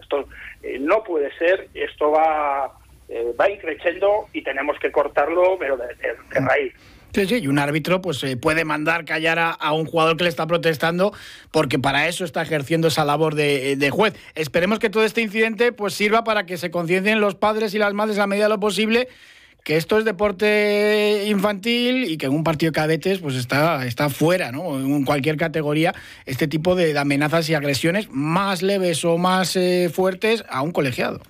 esto 0.00 0.28
eh, 0.62 0.78
no 0.78 1.02
puede 1.02 1.32
ser, 1.38 1.68
esto 1.72 2.10
va, 2.10 2.72
eh, 3.08 3.32
va 3.40 3.48
increciendo 3.48 4.26
y 4.34 4.42
tenemos 4.42 4.78
que 4.78 4.92
cortarlo, 4.92 5.56
pero 5.58 5.78
de 5.78 5.88
raíz. 6.32 6.74
Sí, 7.14 7.26
sí, 7.26 7.40
y 7.42 7.46
un 7.46 7.58
árbitro 7.58 8.00
pues 8.00 8.24
eh, 8.24 8.38
puede 8.38 8.64
mandar 8.64 9.04
callar 9.04 9.38
a, 9.38 9.72
un 9.72 9.84
jugador 9.84 10.16
que 10.16 10.24
le 10.24 10.30
está 10.30 10.46
protestando 10.46 11.12
porque 11.50 11.78
para 11.78 12.08
eso 12.08 12.24
está 12.24 12.40
ejerciendo 12.40 12.88
esa 12.88 13.04
labor 13.04 13.34
de, 13.34 13.90
juez. 13.90 14.14
Esperemos 14.34 14.78
que 14.78 14.88
todo 14.88 15.04
este 15.04 15.20
incidente 15.20 15.72
pues 15.72 15.92
sirva 15.92 16.24
para 16.24 16.46
que 16.46 16.56
se 16.56 16.70
conciencien 16.70 17.20
los 17.20 17.34
padres 17.34 17.74
y 17.74 17.78
las 17.78 17.92
madres 17.92 18.18
a 18.18 18.26
medida 18.26 18.44
de 18.44 18.50
lo 18.50 18.60
posible 18.60 19.08
que 19.62 19.76
esto 19.76 19.98
es 19.98 20.04
deporte 20.04 21.24
infantil 21.26 22.04
y 22.04 22.16
que 22.16 22.26
en 22.26 22.32
un 22.32 22.42
partido 22.42 22.72
de 22.72 22.76
cadetes 22.76 23.20
pues 23.20 23.36
está, 23.36 23.86
está 23.86 24.08
fuera, 24.08 24.50
¿no? 24.50 24.76
En 24.76 25.04
cualquier 25.04 25.36
categoría, 25.36 25.94
este 26.26 26.48
tipo 26.48 26.74
de, 26.74 26.98
amenazas 26.98 27.48
y 27.48 27.54
agresiones 27.54 28.08
más 28.10 28.62
leves 28.62 29.04
o 29.04 29.18
más 29.18 29.54
eh, 29.54 29.88
fuertes 29.92 30.44
a 30.48 30.62
un 30.62 30.72
colegiado. 30.72 31.20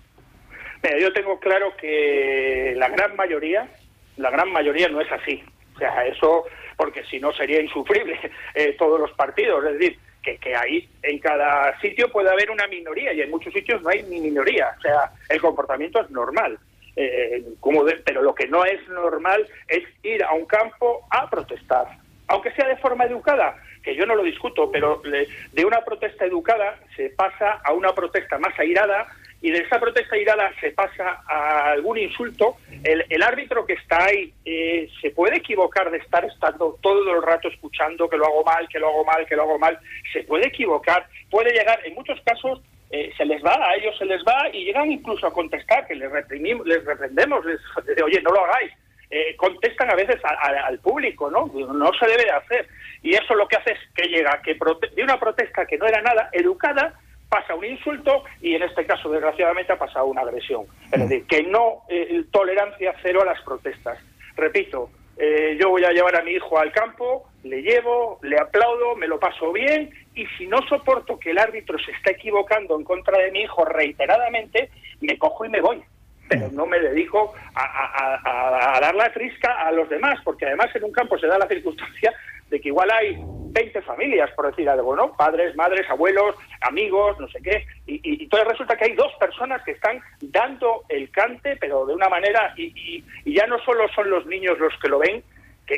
Mira, 0.83 0.99
yo 0.99 1.13
tengo 1.13 1.39
claro 1.41 1.77
que 1.77 2.73
la 2.77 2.89
gran 2.89 3.15
mayoría, 3.17 3.69
la 4.17 4.31
gran 4.31 4.51
mayoría 4.51 4.89
no 4.89 5.01
es 5.01 5.13
así. 5.13 5.43
Sea, 5.83 6.07
eso, 6.07 6.45
porque 6.77 7.03
si 7.11 7.19
no 7.19 7.33
sería 7.33 7.61
insufrible 7.61 8.17
eh, 8.55 8.77
todos 8.79 9.01
los 9.01 9.11
partidos. 9.15 9.65
Es 9.65 9.73
decir, 9.73 9.99
que, 10.23 10.39
que 10.39 10.55
ahí 10.55 10.89
en 11.03 11.19
cada 11.19 11.77
sitio 11.81 12.09
puede 12.13 12.31
haber 12.31 12.53
una 12.53 12.69
minoría 12.69 13.13
y 13.13 13.21
en 13.21 13.31
muchos 13.31 13.53
sitios 13.53 13.83
no 13.83 13.89
hay 13.89 14.05
ni 14.05 14.21
minoría. 14.21 14.77
O 14.79 14.81
sea, 14.81 15.11
el 15.29 15.41
comportamiento 15.41 16.01
es 16.01 16.09
normal. 16.11 16.57
Eh, 16.95 17.43
como 17.59 17.85
pero 18.05 18.23
lo 18.23 18.33
que 18.33 18.47
no 18.47 18.65
es 18.65 18.87
normal 18.89 19.49
es 19.67 19.83
ir 20.05 20.23
a 20.23 20.35
un 20.35 20.45
campo 20.45 21.05
a 21.11 21.29
protestar, 21.29 21.87
aunque 22.29 22.53
sea 22.53 22.69
de 22.69 22.77
forma 22.77 23.05
educada, 23.05 23.57
que 23.83 23.97
yo 23.97 24.05
no 24.05 24.15
lo 24.15 24.23
discuto, 24.23 24.71
pero 24.71 25.01
de 25.01 25.65
una 25.65 25.81
protesta 25.81 26.27
educada 26.27 26.79
se 26.95 27.09
pasa 27.09 27.63
a 27.65 27.73
una 27.73 27.95
protesta 27.95 28.39
más 28.39 28.57
airada 28.59 29.09
y 29.43 29.51
de 29.51 29.59
esa 29.59 29.81
protesta 29.81 30.17
irada 30.17 30.53
se 30.61 30.71
pasa 30.71 31.21
a 31.29 31.73
algún 31.73 31.99
insulto, 31.99 32.57
el, 32.85 33.23
árbitro 33.23 33.67
que 33.67 33.73
está 33.73 34.05
ahí 34.05 34.33
eh, 34.45 34.89
se 35.01 35.11
puede 35.11 35.39
equivocar 35.39 35.91
de 35.91 35.99
estar 35.99 36.25
estando 36.25 36.79
todo 36.81 37.13
el 37.13 37.23
rato 37.23 37.49
escuchando 37.49 38.09
que 38.09 38.17
lo 38.17 38.27
hago 38.27 38.45
mal, 38.45 38.69
que 38.69 38.79
lo 38.79 38.89
hago 38.89 39.05
mal, 39.05 39.27
que 39.27 39.35
lo 39.35 39.43
hago 39.43 39.59
mal, 39.59 39.79
se 40.13 40.23
puede 40.23 40.47
equivocar, 40.47 41.09
puede 41.29 41.53
llegar, 41.53 41.81
en 41.85 41.95
muchos 41.95 42.21
casos 42.25 42.61
eh, 42.91 43.11
se 43.17 43.25
les 43.25 43.43
va, 43.45 43.55
a 43.55 43.75
ellos 43.75 43.97
se 43.99 44.05
les 44.05 44.23
va 44.23 44.49
y 44.53 44.65
llegan 44.65 44.93
incluso 44.93 45.27
a 45.27 45.33
contestar, 45.33 45.89
que 45.89 45.97
les, 45.97 46.11
reprimimos, 46.11 46.65
les 46.65 46.85
reprendemos, 46.85 47.45
les, 47.45 47.59
oye, 48.05 48.23
no 48.23 48.31
lo 48.31 48.45
hagáis. 48.45 48.73
Eh, 49.11 49.37
contestan 49.37 49.91
a 49.91 49.95
veces 49.95 50.17
al 50.25 50.79
público, 50.79 51.31
¿no? 51.31 51.45
No 51.47 51.91
se 51.93 52.07
debe 52.07 52.25
de 52.25 52.31
hacer. 52.31 52.67
Y 53.03 53.15
eso 53.15 53.35
lo 53.35 53.47
que 53.47 53.57
hace 53.57 53.73
es 53.73 53.79
que 53.95 54.09
llega, 54.09 54.41
que 54.41 54.57
de 54.95 55.03
una 55.03 55.21
protesta 55.21 55.67
que 55.67 55.77
no 55.77 55.87
era 55.87 56.01
nada 56.01 56.31
educada, 56.33 56.99
pasa 57.33 57.55
un 57.55 57.65
insulto 57.65 58.25
y 58.43 58.55
en 58.55 58.63
este 58.63 58.85
caso, 58.85 59.09
desgraciadamente, 59.09 59.73
ha 59.73 59.79
pasado 59.79 60.05
una 60.05 60.21
agresión. 60.21 60.67
Es 60.93 60.99
mm. 60.99 61.03
decir, 61.09 61.27
que 61.27 61.43
no 61.45 61.85
eh, 61.89 62.25
tolerancia 62.31 62.95
cero 63.03 63.23
a 63.23 63.25
las 63.25 63.41
protestas. 63.41 63.99
Repito, 64.37 64.91
eh, 65.17 65.57
yo 65.59 65.71
voy 65.71 65.83
a 65.85 65.93
llevar 65.93 66.15
a 66.17 66.23
mi 66.23 66.33
hijo 66.33 66.59
al 66.59 66.71
campo, 66.73 67.31
le 67.43 67.63
llevo, 67.63 68.19
le 68.23 68.39
aplaudo, 68.39 68.97
me 68.97 69.07
lo 69.07 69.19
paso 69.19 69.51
bien 69.51 69.91
y 70.15 70.27
si 70.37 70.47
no 70.47 70.59
soporto 70.69 71.19
que 71.19 71.31
el 71.31 71.39
árbitro 71.39 71.79
se 71.79 71.93
está 71.93 72.11
equivocando 72.11 72.79
en 72.79 72.85
contra 72.85 73.19
de 73.19 73.31
mi 73.31 73.41
hijo 73.41 73.65
reiteradamente, 73.65 74.69
me 75.01 75.17
cojo 75.17 75.47
y 75.47 75.49
me 75.49 75.63
voy. 75.63 75.83
Pero 76.29 76.49
no 76.53 76.67
me 76.67 76.81
dedico 76.81 77.35
a, 77.55 78.77
a 78.77 78.81
dar 78.81 78.95
la 78.95 79.11
trisca 79.13 79.67
a 79.67 79.73
los 79.73 79.89
demás, 79.89 80.19
porque 80.23 80.47
además 80.47 80.75
en 80.75 80.85
un 80.85 80.93
campo 80.93 81.19
se 81.19 81.27
da 81.27 81.39
la 81.39 81.49
circunstancia 81.49 82.13
de 82.53 82.61
que 82.61 82.69
igual 82.69 82.91
hay 82.91 83.17
20 83.53 83.83
familias, 83.83 84.31
por 84.37 84.47
decir 84.47 84.69
algo, 84.69 84.95
¿no? 84.95 85.17
Padres, 85.17 85.57
madres, 85.57 85.89
abuelos, 85.89 86.37
amigos, 86.61 87.19
no 87.19 87.27
sé 87.29 87.41
qué. 87.43 87.67
Y, 87.87 88.25
entonces 88.25 88.49
resulta 88.49 88.77
que 88.77 88.85
hay 88.85 88.95
dos 88.95 89.13
personas 89.19 89.63
que 89.65 89.73
están 89.73 90.01
dando 90.21 90.85
el 90.91 91.11
cante, 91.11 91.57
pero 91.57 91.87
de 91.87 91.95
una 91.95 92.09
manera, 92.09 92.55
y, 92.57 93.03
ya 93.25 93.47
no 93.47 93.59
solo 93.65 93.89
son 93.95 94.11
los 94.11 94.27
niños 94.27 94.59
los 94.59 94.73
que 94.81 94.89
lo 94.89 94.99
ven, 94.99 95.25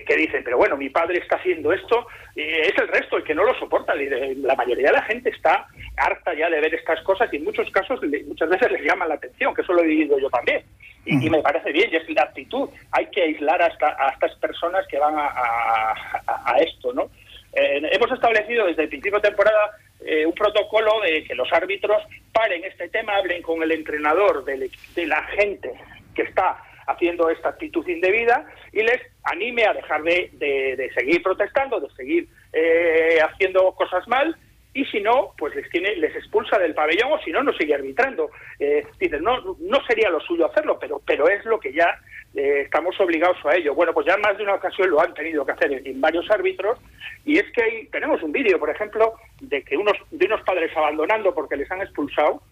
que, 0.03 0.17
dicen, 0.17 0.43
pero 0.43 0.57
bueno, 0.57 0.77
mi 0.77 0.89
padre 0.89 1.19
está 1.19 1.37
haciendo 1.37 1.73
esto, 1.73 2.07
es 2.35 2.77
el 2.79 2.89
resto 2.89 3.17
el 3.17 3.25
que 3.25 3.35
no 3.35 3.45
lo 3.45 3.55
soporta. 3.59 3.95
La 3.95 4.55
mayoría 4.55 4.89
de 4.89 4.97
la 4.97 5.03
gente 5.03 5.31
está 5.31 5.67
harta 5.97 6.35
ya 6.35 6.51
de 6.51 6.61
ver 6.61 6.75
estas 6.75 7.01
cosas 7.03 7.33
y 7.33 7.37
en 7.37 7.45
muchos 7.45 7.71
casos, 7.71 8.01
muchas 8.27 8.49
veces 8.49 8.73
les 8.73 8.83
llama 8.83 9.07
la 9.07 9.15
atención, 9.15 9.55
que 9.55 9.63
eso 9.63 9.73
lo 9.73 9.83
he 9.83 9.87
vivido 9.87 10.19
yo 10.19 10.31
también. 10.31 10.65
Y, 11.07 11.29
me 11.29 11.43
parece 11.43 11.71
bien, 11.71 11.91
y 11.93 11.97
es 11.97 12.09
la 12.11 12.23
actitud. 12.23 12.69
Hay 12.93 13.07
que 13.07 13.23
aislar 13.23 13.61
a, 13.61 13.67
a 13.67 14.09
estas 14.11 14.35
personas 14.37 14.87
que 14.89 14.99
van 14.99 15.15
a, 15.17 16.57
esto, 16.61 16.93
¿no? 16.95 17.11
Eh, 17.53 17.83
hemos 17.93 18.11
establecido 18.11 18.67
desde 18.67 18.85
el 18.85 18.89
principio 18.89 19.21
de 19.21 19.29
temporada 19.29 19.77
eh, 20.01 20.27
un 20.27 20.33
protocolo 20.33 21.01
de 21.01 21.25
que 21.25 21.35
los 21.35 21.51
árbitros 21.53 22.03
paren 22.33 22.65
este 22.65 22.89
tema, 22.89 23.17
hablen 23.17 23.43
con 23.43 23.63
el 23.63 23.71
entrenador 23.71 24.45
de, 24.45 24.71
la 25.07 25.23
gente 25.25 25.73
que 26.15 26.23
está 26.23 26.59
haciendo 26.87 27.31
esta 27.31 27.51
actitud 27.51 27.87
indebida 27.89 28.47
y 28.73 28.83
les 28.83 29.01
anime 29.25 29.65
a 29.65 29.73
dejar 29.73 30.03
de, 30.03 30.91
seguir 30.95 31.23
protestando, 31.23 31.81
de 31.81 31.91
seguir 31.95 32.29
eh, 32.53 33.19
haciendo 33.23 33.73
cosas 33.73 34.07
mal 34.09 34.37
y 34.75 34.85
si 34.87 35.01
no, 35.01 35.33
pues 35.39 35.55
les 35.55 35.71
tiene, 35.71 35.95
les 35.97 36.15
expulsa 36.17 36.59
del 36.59 36.75
pabellón 36.75 37.13
o 37.13 37.19
si 37.21 37.31
no, 37.31 37.45
no 37.45 37.53
sigue 37.53 37.75
arbitrando. 37.75 38.31
Eh, 38.59 38.85
dicen, 38.99 39.23
no, 39.23 39.57
no 39.61 39.87
sería 39.87 40.11
lo 40.11 40.19
suyo 40.21 40.47
hacerlo, 40.47 40.79
pero, 40.81 41.01
pero 41.07 41.29
es 41.29 41.45
lo 41.45 41.61
que 41.61 41.73
ya 41.73 41.97
eh, 42.35 42.63
estamos 42.65 42.99
obligados 43.01 43.37
a 43.45 43.55
ello. 43.55 43.73
Bueno, 43.75 43.95
pues 43.95 44.07
ya 44.07 44.17
más 44.17 44.37
de 44.37 44.43
una 44.43 44.55
ocasión 44.55 44.91
lo 44.91 45.01
han 45.01 45.15
tenido 45.15 45.47
que 45.47 45.53
hacer 45.53 45.73
en, 45.87 46.01
varios 46.01 46.29
árbitros 46.29 46.81
y 47.25 47.39
es 47.39 47.45
que 47.53 47.89
tenemos 47.93 48.21
un 48.25 48.33
vídeo, 48.33 48.59
por 48.59 48.69
ejemplo, 48.69 49.15
de 49.41 49.63
que 49.63 49.77
unos 49.77 49.97
de 50.11 50.27
unos 50.27 50.43
padres 50.43 50.77
abandonando 50.77 51.33
porque 51.33 51.57
les 51.57 51.71
han 51.71 51.81
expulsado 51.81 52.43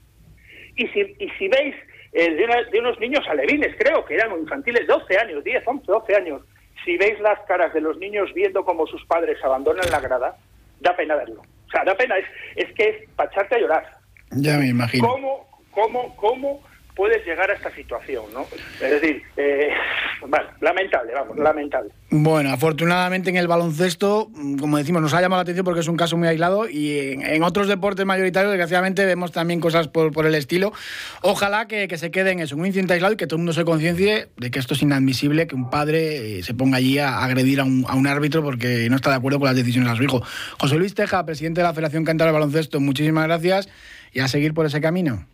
y 0.76 0.86
si, 0.88 1.00
y 1.18 1.28
si 1.30 1.48
veis 1.48 1.74
eh, 2.12 2.30
de, 2.34 2.46
de, 2.70 2.78
unos 2.78 2.98
niños 3.00 3.26
alevines, 3.28 3.74
creo 3.78 4.04
que 4.04 4.14
eran 4.14 4.38
infantiles, 4.38 4.86
12 4.86 5.18
años, 5.18 5.44
10, 5.44 5.66
11, 5.66 5.86
12 5.86 6.16
años, 6.16 6.42
si 6.84 6.96
veis 6.96 7.18
las 7.20 7.40
caras 7.46 7.72
de 7.72 7.80
los 7.80 7.96
niños 7.98 8.32
viendo 8.34 8.64
cómo 8.64 8.86
sus 8.86 9.04
padres 9.06 9.42
abandonan 9.44 9.90
la 9.90 10.00
grada, 10.00 10.36
da 10.80 10.96
pena 10.96 11.16
verlo. 11.16 11.40
O 11.40 11.70
sea, 11.70 11.84
da 11.84 11.94
pena, 11.94 12.16
es, 12.18 12.26
es 12.56 12.72
que 12.74 12.88
es 12.88 13.08
para 13.16 13.30
echarte 13.30 13.54
a 13.54 13.58
llorar. 13.58 13.86
Ya 14.32 14.58
me 14.58 14.68
imagino. 14.68 15.08
¿Cómo, 15.08 15.48
cómo, 15.70 16.16
cómo 16.16 16.62
puedes 16.94 17.24
llegar 17.24 17.50
a 17.50 17.54
esta 17.54 17.74
situación, 17.74 18.24
¿no? 18.34 18.46
Es 18.80 18.90
decir, 18.90 19.22
eh, 19.36 19.70
lamentable, 20.60 21.12
vamos, 21.14 21.38
lamentable. 21.38 21.90
Bueno, 22.10 22.50
afortunadamente 22.50 23.30
en 23.30 23.36
el 23.36 23.48
baloncesto, 23.48 24.28
como 24.60 24.76
decimos, 24.76 25.00
nos 25.00 25.14
ha 25.14 25.20
llamado 25.20 25.40
la 25.40 25.42
atención 25.42 25.64
porque 25.64 25.80
es 25.80 25.88
un 25.88 25.96
caso 25.96 26.16
muy 26.16 26.28
aislado 26.28 26.68
y 26.68 27.16
en, 27.22 27.42
otros 27.42 27.68
deportes 27.68 28.04
mayoritarios, 28.04 28.52
desgraciadamente, 28.52 29.06
vemos 29.06 29.32
también 29.32 29.60
cosas 29.60 29.88
por, 29.88 30.12
por 30.12 30.26
el 30.26 30.34
estilo. 30.34 30.72
Ojalá 31.22 31.66
que, 31.66 31.88
se 31.96 32.10
quede 32.10 32.32
en 32.32 32.40
eso, 32.40 32.56
un 32.56 32.66
incidente 32.66 32.94
aislado 32.94 33.14
y 33.14 33.16
que 33.16 33.26
todo 33.26 33.36
el 33.36 33.40
mundo 33.40 33.52
se 33.54 33.64
conciencie 33.64 34.28
de 34.36 34.50
que 34.50 34.58
esto 34.58 34.74
es 34.74 34.82
inadmisible, 34.82 35.46
que 35.46 35.54
un 35.54 35.70
padre 35.70 36.38
eh, 36.38 36.42
se 36.42 36.52
ponga 36.52 36.76
allí 36.76 36.98
a 36.98 37.24
agredir 37.24 37.60
a 37.60 37.64
un, 37.64 37.86
a 37.88 37.94
un 37.94 38.06
árbitro 38.06 38.42
porque 38.42 38.88
no 38.90 38.96
está 38.96 39.10
de 39.10 39.16
acuerdo 39.16 39.38
con 39.38 39.46
las 39.46 39.56
decisiones 39.56 39.90
de 39.90 39.96
su 39.96 40.02
hijo. 40.02 40.22
José 40.58 40.76
Luis 40.76 40.94
Teja, 40.94 41.24
presidente 41.24 41.62
de 41.62 41.66
la 41.66 41.72
Federación 41.72 42.04
Cantar 42.04 42.28
de 42.28 42.32
Baloncesto, 42.32 42.80
muchísimas 42.80 43.24
gracias 43.24 43.68
y 44.12 44.20
a 44.20 44.28
seguir 44.28 44.52
por 44.52 44.66
ese 44.66 44.80
camino. 44.80 45.26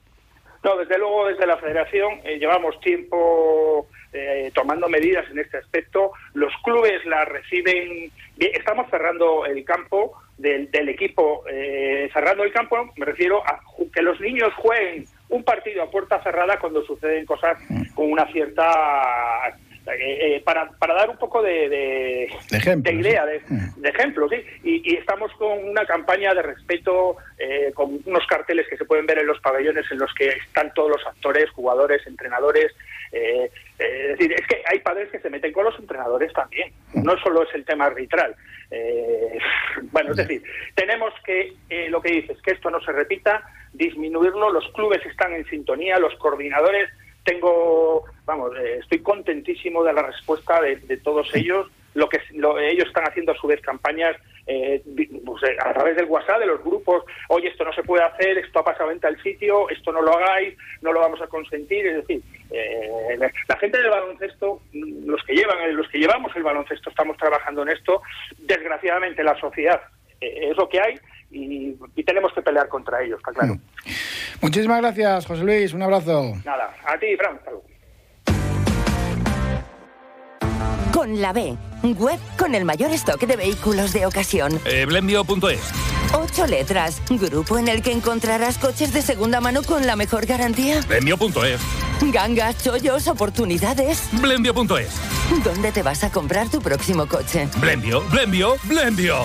No, 0.65 0.77
desde 0.77 0.99
luego 0.99 1.29
desde 1.29 1.47
la 1.47 1.57
Federación 1.57 2.21
eh, 2.25 2.38
llevamos 2.38 2.81
tiempo 2.81 3.87
eh, 4.12 4.50
tomando 4.55 4.88
medidas 4.88 5.29
en 5.31 5.38
este 5.38 5.59
aspecto. 5.59 6.12
Los 6.35 6.53
clubes 6.65 7.05
la 7.07 7.25
reciben. 7.25 8.11
Estamos 8.38 8.91
cerrando 8.91 9.47
el 9.47 9.65
campo 9.65 10.15
del, 10.37 10.69
equipo. 10.88 11.45
Eh, 11.50 12.11
cerrando 12.12 12.43
el 12.43 12.53
campo, 12.53 12.91
me 12.97 13.07
refiero 13.07 13.43
a 13.47 13.61
que 13.93 14.03
los 14.03 14.21
niños 14.21 14.53
jueguen 14.55 15.05
un 15.29 15.45
partido 15.45 15.83
a 15.83 15.91
puerta 15.91 16.23
cerrada 16.23 16.59
cuando 16.59 16.83
suceden 16.85 17.27
cosas 17.27 17.59
con 17.95 18.11
una 18.11 18.27
cierta 18.33 19.57
eh, 19.90 20.37
eh, 20.37 20.42
para, 20.45 20.71
para, 20.73 20.95
dar 20.95 21.09
un 21.09 21.16
poco 21.16 21.42
de, 21.42 21.68
de, 21.68 22.92
idea, 22.92 23.25
mm. 23.49 23.80
de, 23.80 23.88
ejemplo, 23.88 24.28
¿sí? 24.28 24.37
Y, 24.62 24.97
estamos 24.97 25.33
con 25.35 25.66
una 25.66 25.87
campaña 25.87 26.35
de 26.35 26.42
respeto, 26.42 27.16
eh, 27.38 27.73
con 27.75 27.99
unos 28.04 28.26
carteles 28.26 28.66
que 28.68 28.76
se 28.76 28.85
pueden 28.85 29.07
ver 29.07 29.18
en 29.18 29.26
los 29.26 29.40
pabellones 29.40 29.87
en 29.90 29.99
los 29.99 30.12
que 30.14 30.28
están 30.28 30.73
todos 30.75 30.90
los 30.90 31.07
actores, 31.07 31.50
jugadores, 31.50 32.07
entrenadores. 32.07 32.75
es 33.11 34.18
decir, 34.18 34.33
es 34.33 34.47
que 34.47 34.62
hay 34.66 34.80
padres 34.80 35.11
que 35.11 35.21
se 35.21 35.30
meten 35.30 35.52
con 35.52 35.64
los 35.64 35.78
entrenadores 35.78 36.33
también, 36.33 36.73
mm. 36.92 37.02
no 37.02 37.18
solo 37.18 37.45
es 37.45 37.54
el 37.54 37.64
tema 37.64 37.87
arbitral. 37.87 38.35
bueno, 39.92 40.11
es 40.11 40.16
decir, 40.16 40.42
tenemos 40.75 41.14
que, 41.25 41.54
lo 41.88 42.02
que 42.02 42.12
dices, 42.12 42.37
que 42.42 42.52
esto 42.52 42.71
no 42.71 42.80
se 42.80 42.92
repita, 42.92 43.42
disminuirlo, 43.73 44.50
los 44.50 44.68
clubes 44.73 45.04
están 45.07 45.33
en 45.33 45.47
sintonía, 45.47 45.99
los 45.99 46.14
coordinadores 46.16 46.90
tengo, 47.28 48.04
vamos, 48.25 48.52
eh, 48.56 48.78
estoy 48.80 49.00
contentísimo 49.00 49.85
de 49.85 49.92
la 49.92 50.02
respuesta 50.02 50.62
de, 50.62 50.97
todos 50.99 51.28
ellos. 51.35 51.66
Lo 51.94 52.08
que 52.08 52.20
ellos 52.30 52.87
están 52.87 53.04
haciendo 53.04 53.32
a 53.32 53.37
su 53.37 53.47
vez 53.47 53.61
campañas 53.61 54.16
eh, 54.47 54.82
pues, 55.26 55.42
eh, 55.42 55.56
a 55.61 55.75
través 55.75 55.97
del 55.97 56.06
WhatsApp, 56.06 56.38
de 56.38 56.47
los 56.47 56.62
grupos, 56.62 57.04
oye, 57.28 57.49
esto 57.49 57.64
no 57.64 57.73
se 57.73 57.82
puede 57.82 58.04
hacer, 58.04 58.38
esto 58.38 58.61
ha 58.61 58.64
pasado 58.64 58.90
en 58.92 59.00
tal 59.00 59.20
sitio, 59.23 59.68
esto 59.68 59.92
no 59.92 60.00
lo 60.00 60.16
hagáis, 60.16 60.56
no 60.80 60.92
lo 60.92 61.00
vamos 61.00 61.20
a 61.20 61.26
consentir. 61.26 61.87
Es 61.87 61.97
decir, 61.97 62.23
la 63.18 63.56
gente 63.58 63.78
del 63.78 63.90
baloncesto, 63.90 64.62
los 64.73 65.23
que 65.25 65.35
llevan, 65.35 65.76
los 65.76 65.88
que 65.88 65.99
llevamos 65.99 66.35
el 66.35 66.44
baloncesto, 66.44 66.88
estamos 66.88 67.16
trabajando 67.18 67.62
en 67.62 67.70
esto. 67.70 68.00
Desgraciadamente, 68.38 69.23
la 69.23 69.38
sociedad 69.38 69.82
es 70.20 70.56
lo 70.56 70.68
que 70.68 70.80
hay 70.80 70.94
y, 71.30 71.76
tenemos 72.04 72.32
que 72.32 72.38
pelear 72.59 72.69
contra 72.69 73.03
ellos, 73.03 73.19
está 73.19 73.33
claro. 73.33 73.55
Mm. 73.55 73.61
Muchísimas 74.41 74.81
gracias, 74.81 75.27
José 75.27 75.43
Luis. 75.43 75.73
Un 75.73 75.83
abrazo. 75.83 76.35
Nada, 76.45 76.75
a 76.87 76.99
ti, 76.99 77.17
Fran. 77.17 77.38
Con 80.93 81.21
la 81.21 81.33
B, 81.33 81.57
web 81.83 82.19
con 82.37 82.55
el 82.55 82.65
mayor 82.65 82.91
stock 82.93 83.21
de 83.21 83.37
vehículos 83.37 83.93
de 83.93 84.07
ocasión. 84.07 84.61
Eh, 84.65 84.85
Blendio.es. 84.85 85.73
Ocho 86.12 86.47
letras, 86.47 87.03
grupo 87.09 87.59
en 87.59 87.69
el 87.69 87.83
que 87.83 87.93
encontrarás 87.93 88.57
coches 88.59 88.92
de 88.92 89.03
segunda 89.03 89.40
mano 89.40 89.62
con 89.62 89.87
la 89.87 89.94
mejor 89.94 90.27
garantía. 90.27 90.81
Blendio.es. 90.88 91.61
Gangas, 92.12 92.62
chollos, 92.64 93.07
oportunidades. 93.09 94.09
Blendio.es. 94.21 94.90
¿Dónde 95.44 95.71
te 95.71 95.83
vas 95.83 96.03
a 96.05 96.11
comprar 96.11 96.49
tu 96.49 96.61
próximo 96.61 97.07
coche? 97.07 97.49
Blendio, 97.61 98.01
Blendio, 98.09 98.57
Blendio. 98.64 99.23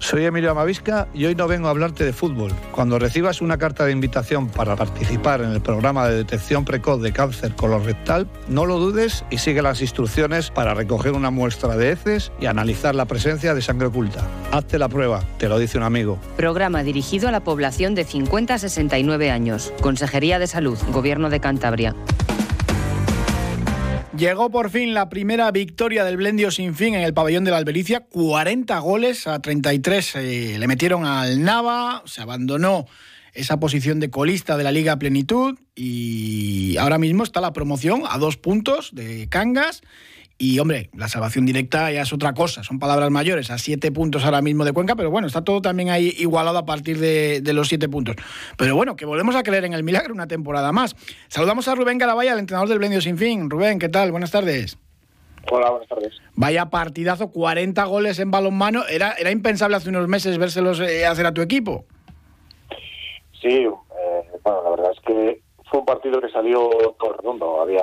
Soy 0.00 0.24
Emilio 0.24 0.52
Amavisca 0.52 1.08
y 1.12 1.24
hoy 1.24 1.34
no 1.34 1.48
vengo 1.48 1.66
a 1.66 1.70
hablarte 1.70 2.04
de 2.04 2.12
fútbol. 2.12 2.52
Cuando 2.70 2.98
recibas 3.00 3.40
una 3.40 3.58
carta 3.58 3.84
de 3.84 3.92
invitación 3.92 4.48
para 4.48 4.76
participar 4.76 5.40
en 5.40 5.50
el 5.50 5.60
programa 5.60 6.08
de 6.08 6.16
detección 6.16 6.64
precoz 6.64 7.02
de 7.02 7.12
cáncer 7.12 7.56
colorectal, 7.56 8.28
no 8.48 8.64
lo 8.64 8.78
dudes 8.78 9.24
y 9.28 9.38
sigue 9.38 9.60
las 9.60 9.82
instrucciones 9.82 10.50
para 10.50 10.72
recoger 10.74 11.12
una 11.12 11.30
muestra 11.30 11.76
de 11.76 11.90
heces 11.90 12.30
y 12.40 12.46
analizar 12.46 12.94
la 12.94 13.06
presencia 13.06 13.54
de 13.54 13.60
sangre 13.60 13.88
oculta. 13.88 14.24
Hazte 14.52 14.78
la 14.78 14.88
prueba, 14.88 15.24
te 15.36 15.48
lo 15.48 15.58
dice 15.58 15.78
un 15.78 15.84
amigo. 15.84 16.18
Programa 16.36 16.84
dirigido 16.84 17.28
a 17.28 17.32
la 17.32 17.40
población 17.40 17.96
de 17.96 18.04
50 18.04 18.54
a 18.54 18.58
69 18.58 19.30
años. 19.32 19.72
Consejería 19.80 20.38
de 20.38 20.46
Salud, 20.46 20.78
Gobierno 20.92 21.28
de 21.28 21.40
Cantabria. 21.40 21.96
Llegó 24.18 24.50
por 24.50 24.68
fin 24.70 24.94
la 24.94 25.08
primera 25.08 25.48
victoria 25.52 26.02
del 26.02 26.16
Blendio 26.16 26.50
sin 26.50 26.74
fin 26.74 26.96
en 26.96 27.02
el 27.02 27.14
pabellón 27.14 27.44
de 27.44 27.52
la 27.52 27.58
Albericia. 27.58 28.00
40 28.00 28.76
goles 28.80 29.28
a 29.28 29.38
33 29.38 30.16
eh, 30.16 30.56
le 30.58 30.66
metieron 30.66 31.04
al 31.04 31.44
Nava, 31.44 32.02
se 32.04 32.20
abandonó 32.20 32.86
esa 33.32 33.60
posición 33.60 34.00
de 34.00 34.10
colista 34.10 34.56
de 34.56 34.64
la 34.64 34.72
Liga 34.72 34.98
Plenitud 34.98 35.56
y 35.76 36.76
ahora 36.78 36.98
mismo 36.98 37.22
está 37.22 37.40
la 37.40 37.52
promoción 37.52 38.02
a 38.10 38.18
dos 38.18 38.36
puntos 38.36 38.92
de 38.92 39.28
Cangas 39.28 39.82
y 40.40 40.60
hombre, 40.60 40.88
la 40.96 41.08
salvación 41.08 41.46
directa 41.46 41.90
ya 41.90 42.02
es 42.02 42.12
otra 42.12 42.32
cosa, 42.32 42.62
son 42.62 42.78
palabras 42.78 43.10
mayores, 43.10 43.50
a 43.50 43.58
siete 43.58 43.90
puntos 43.90 44.24
ahora 44.24 44.40
mismo 44.40 44.64
de 44.64 44.72
Cuenca, 44.72 44.94
pero 44.94 45.10
bueno, 45.10 45.26
está 45.26 45.42
todo 45.42 45.60
también 45.60 45.90
ahí 45.90 46.14
igualado 46.16 46.58
a 46.58 46.64
partir 46.64 47.00
de, 47.00 47.42
los 47.52 47.66
siete 47.66 47.88
puntos. 47.88 48.14
Pero 48.56 48.76
bueno, 48.76 48.94
que 48.94 49.04
volvemos 49.04 49.34
a 49.34 49.42
creer 49.42 49.64
en 49.64 49.72
el 49.72 49.82
milagro 49.82 50.14
una 50.14 50.28
temporada 50.28 50.70
más. 50.70 50.94
Saludamos 51.26 51.66
a 51.66 51.74
Rubén 51.74 51.98
Garabaya, 51.98 52.34
el 52.34 52.38
entrenador 52.38 52.68
del 52.68 52.78
Blendio 52.78 53.00
Sin 53.00 53.18
Fin. 53.18 53.50
Rubén, 53.50 53.80
¿qué 53.80 53.88
tal? 53.88 54.12
Buenas 54.12 54.30
tardes. 54.30 54.78
Hola, 55.50 55.70
buenas 55.70 55.88
tardes. 55.88 56.14
Vaya 56.36 56.66
partidazo, 56.66 57.32
40 57.32 57.84
goles 57.86 58.20
en 58.20 58.30
balonmano. 58.30 58.86
Era, 58.86 59.14
era 59.14 59.32
impensable 59.32 59.76
hace 59.76 59.88
unos 59.88 60.06
meses 60.06 60.38
vérselos 60.38 60.78
eh, 60.78 61.04
hacer 61.04 61.26
a 61.26 61.34
tu 61.34 61.42
equipo. 61.42 61.84
Sí, 63.40 63.48
eh, 63.48 63.68
bueno, 64.44 64.62
la 64.62 64.70
verdad 64.70 64.92
es 64.94 65.00
que 65.00 65.40
fue 65.68 65.80
un 65.80 65.86
partido 65.86 66.20
que 66.20 66.28
salió 66.28 66.70
todo 66.98 67.14
redondo. 67.14 67.60
Había 67.60 67.82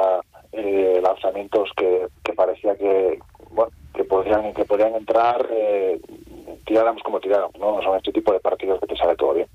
eh, 0.56 1.02
lanzamientos 1.04 1.70
que, 1.76 2.08
parecía 2.34 2.76
que 2.76 3.20
bueno 3.52 3.72
que 3.94 4.04
podrían 4.04 4.54
que 4.54 4.66
podrían 4.66 4.96
entrar 4.96 5.48
eh, 5.52 6.00
tiráramos 6.66 7.02
como 7.04 7.20
tiráramos 7.20 7.58
no 7.60 7.82
son 7.82 7.98
este 7.98 8.12
tipo 8.12 8.34
de 8.34 8.40
partidos 8.40 8.80
que 8.82 8.88
te 8.88 8.98
sale 8.98 9.16
todo 9.16 9.34
bien 9.34 9.48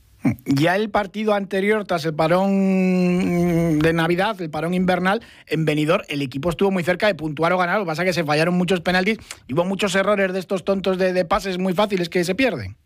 ya 0.44 0.76
el 0.76 0.90
partido 0.90 1.32
anterior, 1.32 1.86
tras 1.86 2.04
el 2.04 2.14
parón 2.14 3.78
de 3.78 3.92
Navidad, 3.92 4.40
el 4.40 4.50
parón 4.50 4.74
invernal, 4.74 5.20
en 5.46 5.64
Benidorm, 5.64 6.04
el 6.08 6.20
equipo 6.20 6.50
estuvo 6.50 6.70
muy 6.70 6.82
cerca 6.82 7.06
de 7.06 7.14
puntuar 7.14 7.52
o 7.52 7.58
ganar. 7.58 7.78
Lo 7.78 7.84
que 7.84 7.88
pasa 7.88 8.02
es 8.02 8.08
que 8.08 8.12
se 8.12 8.24
fallaron 8.24 8.54
muchos 8.54 8.80
penaltis 8.80 9.18
y 9.48 9.54
hubo 9.54 9.64
muchos 9.64 9.94
errores 9.94 10.32
de 10.32 10.38
estos 10.38 10.64
tontos 10.64 10.98
de, 10.98 11.12
de 11.12 11.24
pases 11.24 11.58
muy 11.58 11.72
fáciles 11.72 12.10
que 12.10 12.24
se 12.24 12.34
pierden. 12.34 12.76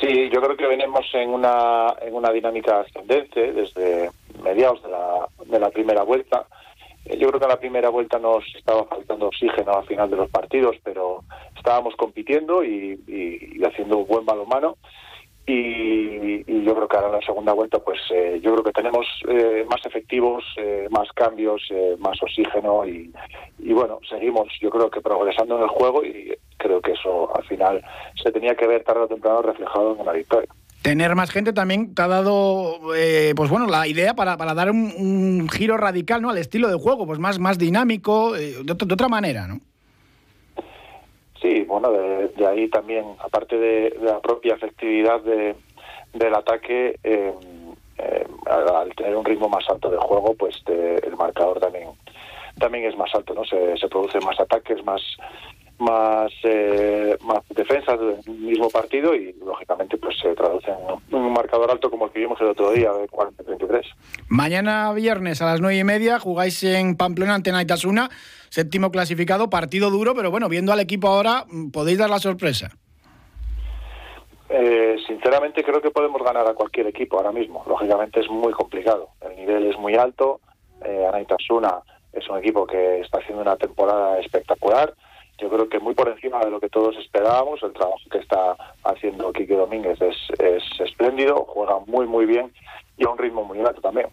Sí, 0.00 0.28
yo 0.32 0.42
creo 0.42 0.56
que 0.56 0.66
venimos 0.66 1.06
en 1.14 1.30
una, 1.30 1.94
en 2.02 2.14
una 2.14 2.30
dinámica 2.30 2.80
ascendente 2.80 3.52
desde 3.52 4.10
mediados 4.42 4.82
de 4.82 4.90
la, 4.90 5.28
de 5.44 5.58
la 5.58 5.70
primera 5.70 6.02
vuelta. 6.02 6.46
Eh, 7.04 7.18
yo 7.18 7.28
creo 7.28 7.38
que 7.38 7.46
en 7.46 7.50
la 7.50 7.60
primera 7.60 7.88
vuelta 7.90 8.18
nos 8.18 8.44
estaba 8.56 8.84
faltando 8.84 9.26
oxígeno 9.26 9.72
al 9.72 9.86
final 9.86 10.10
de 10.10 10.16
los 10.16 10.30
partidos, 10.30 10.76
pero 10.82 11.22
estábamos 11.56 11.94
compitiendo 11.96 12.64
y, 12.64 12.98
haciendo 13.64 13.98
un 13.98 14.06
buen 14.06 14.24
balonmano. 14.24 14.76
Y, 15.46 16.42
y, 16.50 16.64
yo 16.64 16.74
creo 16.74 16.88
que 16.88 16.96
ahora 16.96 17.08
en 17.08 17.14
la 17.16 17.26
segunda 17.26 17.52
vuelta, 17.52 17.78
pues 17.78 18.00
eh, 18.10 18.40
yo 18.42 18.52
creo 18.52 18.64
que 18.64 18.72
tenemos 18.72 19.06
eh, 19.28 19.66
más 19.68 19.84
efectivos, 19.84 20.42
más 20.88 21.12
cambios, 21.12 21.62
más 21.98 22.22
oxígeno 22.22 22.86
y, 22.86 23.12
y, 23.58 23.72
bueno, 23.74 23.98
seguimos 24.08 24.48
yo 24.60 24.70
creo 24.70 24.88
que 24.90 25.02
progresando 25.02 25.56
en 25.56 25.64
el 25.64 25.68
juego 25.68 26.02
y 26.02 26.34
creo 26.56 26.80
que 26.80 26.92
eso 26.92 27.34
al 27.36 27.44
final 27.44 27.84
se 28.22 28.32
tenía 28.32 28.54
que 28.54 28.66
ver 28.66 28.84
tarde 28.84 29.02
o 29.02 29.08
temprano 29.08 29.42
reflejado 29.42 29.94
en 29.94 30.00
una 30.00 30.12
victoria 30.12 30.48
tener 30.84 31.14
más 31.14 31.30
gente 31.30 31.54
también 31.54 31.94
te 31.94 32.02
ha 32.02 32.08
dado 32.08 32.94
eh, 32.94 33.32
pues 33.34 33.48
bueno 33.48 33.66
la 33.66 33.86
idea 33.88 34.12
para, 34.12 34.36
para 34.36 34.52
dar 34.52 34.70
un, 34.70 35.48
giro 35.48 35.78
radical 35.78 36.20
¿no? 36.20 36.28
al 36.28 36.36
estilo 36.36 36.68
de 36.68 36.74
juego 36.74 37.06
pues 37.06 37.18
más 37.18 37.38
más 37.38 37.56
dinámico 37.56 38.36
eh, 38.36 38.56
de, 38.62 38.72
otra 38.72 39.08
manera 39.08 39.48
no 39.48 39.60
Sí, 41.40 41.62
bueno, 41.64 41.92
de, 41.92 42.46
ahí 42.46 42.68
también, 42.68 43.04
aparte 43.22 43.58
de, 43.58 43.98
la 44.00 44.18
propia 44.20 44.54
efectividad 44.54 45.20
de, 45.20 45.54
del 46.14 46.34
ataque, 46.34 46.98
eh, 47.04 47.34
eh, 47.98 48.26
al, 48.46 48.94
tener 48.94 49.14
un 49.14 49.26
ritmo 49.26 49.50
más 49.50 49.68
alto 49.68 49.90
de 49.90 49.98
juego, 49.98 50.34
pues 50.38 50.62
el 50.66 51.14
marcador 51.18 51.60
también 51.60 51.90
también 52.58 52.86
es 52.86 52.96
más 52.96 53.14
alto, 53.14 53.34
¿no? 53.34 53.44
Se, 53.44 53.76
se 53.76 53.88
producen 53.88 54.24
más 54.24 54.40
ataques, 54.40 54.82
más 54.86 55.02
más 55.78 56.30
eh, 56.44 57.16
más 57.22 57.42
defensas 57.50 57.98
del 57.98 58.36
mismo 58.38 58.70
partido 58.70 59.14
y 59.14 59.32
lógicamente 59.44 59.96
pues 59.96 60.16
se 60.20 60.34
traduce 60.34 60.70
en 60.70 61.14
un 61.14 61.32
marcador 61.32 61.70
alto 61.70 61.90
como 61.90 62.06
el 62.06 62.12
que 62.12 62.20
vimos 62.20 62.40
el 62.40 62.48
otro 62.48 62.70
día 62.70 62.92
de 62.92 63.08
40-33. 63.08 63.82
Mañana 64.28 64.92
viernes 64.92 65.42
a 65.42 65.46
las 65.46 65.60
nueve 65.60 65.76
y 65.78 65.84
media 65.84 66.18
jugáis 66.18 66.62
en 66.62 66.96
Pamplona 66.96 67.34
ante 67.34 67.52
Naitasuna, 67.52 68.08
séptimo 68.50 68.90
clasificado, 68.90 69.50
partido 69.50 69.90
duro, 69.90 70.14
pero 70.14 70.30
bueno, 70.30 70.48
viendo 70.48 70.72
al 70.72 70.80
equipo 70.80 71.08
ahora, 71.08 71.44
podéis 71.72 71.98
dar 71.98 72.10
la 72.10 72.18
sorpresa. 72.18 72.70
Eh, 74.48 74.96
sinceramente 75.06 75.64
creo 75.64 75.80
que 75.80 75.90
podemos 75.90 76.22
ganar 76.22 76.46
a 76.46 76.54
cualquier 76.54 76.86
equipo 76.86 77.16
ahora 77.16 77.32
mismo. 77.32 77.64
Lógicamente 77.66 78.20
es 78.20 78.28
muy 78.28 78.52
complicado. 78.52 79.08
El 79.20 79.34
nivel 79.36 79.66
es 79.66 79.76
muy 79.78 79.96
alto. 79.96 80.40
Eh, 80.84 81.06
Anaitasuna 81.08 81.80
es 82.12 82.28
un 82.28 82.38
equipo 82.38 82.66
que 82.66 83.00
está 83.00 83.18
haciendo 83.18 83.42
una 83.42 83.56
temporada 83.56 84.20
espectacular. 84.20 84.94
Yo 85.38 85.48
creo 85.48 85.68
que 85.68 85.78
muy 85.80 85.94
por 85.94 86.08
encima 86.08 86.40
de 86.44 86.50
lo 86.50 86.60
que 86.60 86.68
todos 86.68 86.96
esperábamos. 86.96 87.62
El 87.62 87.72
trabajo 87.72 87.98
que 88.10 88.18
está 88.18 88.56
haciendo 88.84 89.32
Quique 89.32 89.56
Domínguez 89.56 90.00
es, 90.00 90.16
es 90.38 90.62
espléndido, 90.80 91.44
juega 91.48 91.80
muy, 91.86 92.06
muy 92.06 92.26
bien 92.26 92.52
y 92.96 93.04
a 93.04 93.10
un 93.10 93.18
ritmo 93.18 93.44
muy 93.44 93.58
alto 93.60 93.80
también. 93.80 94.06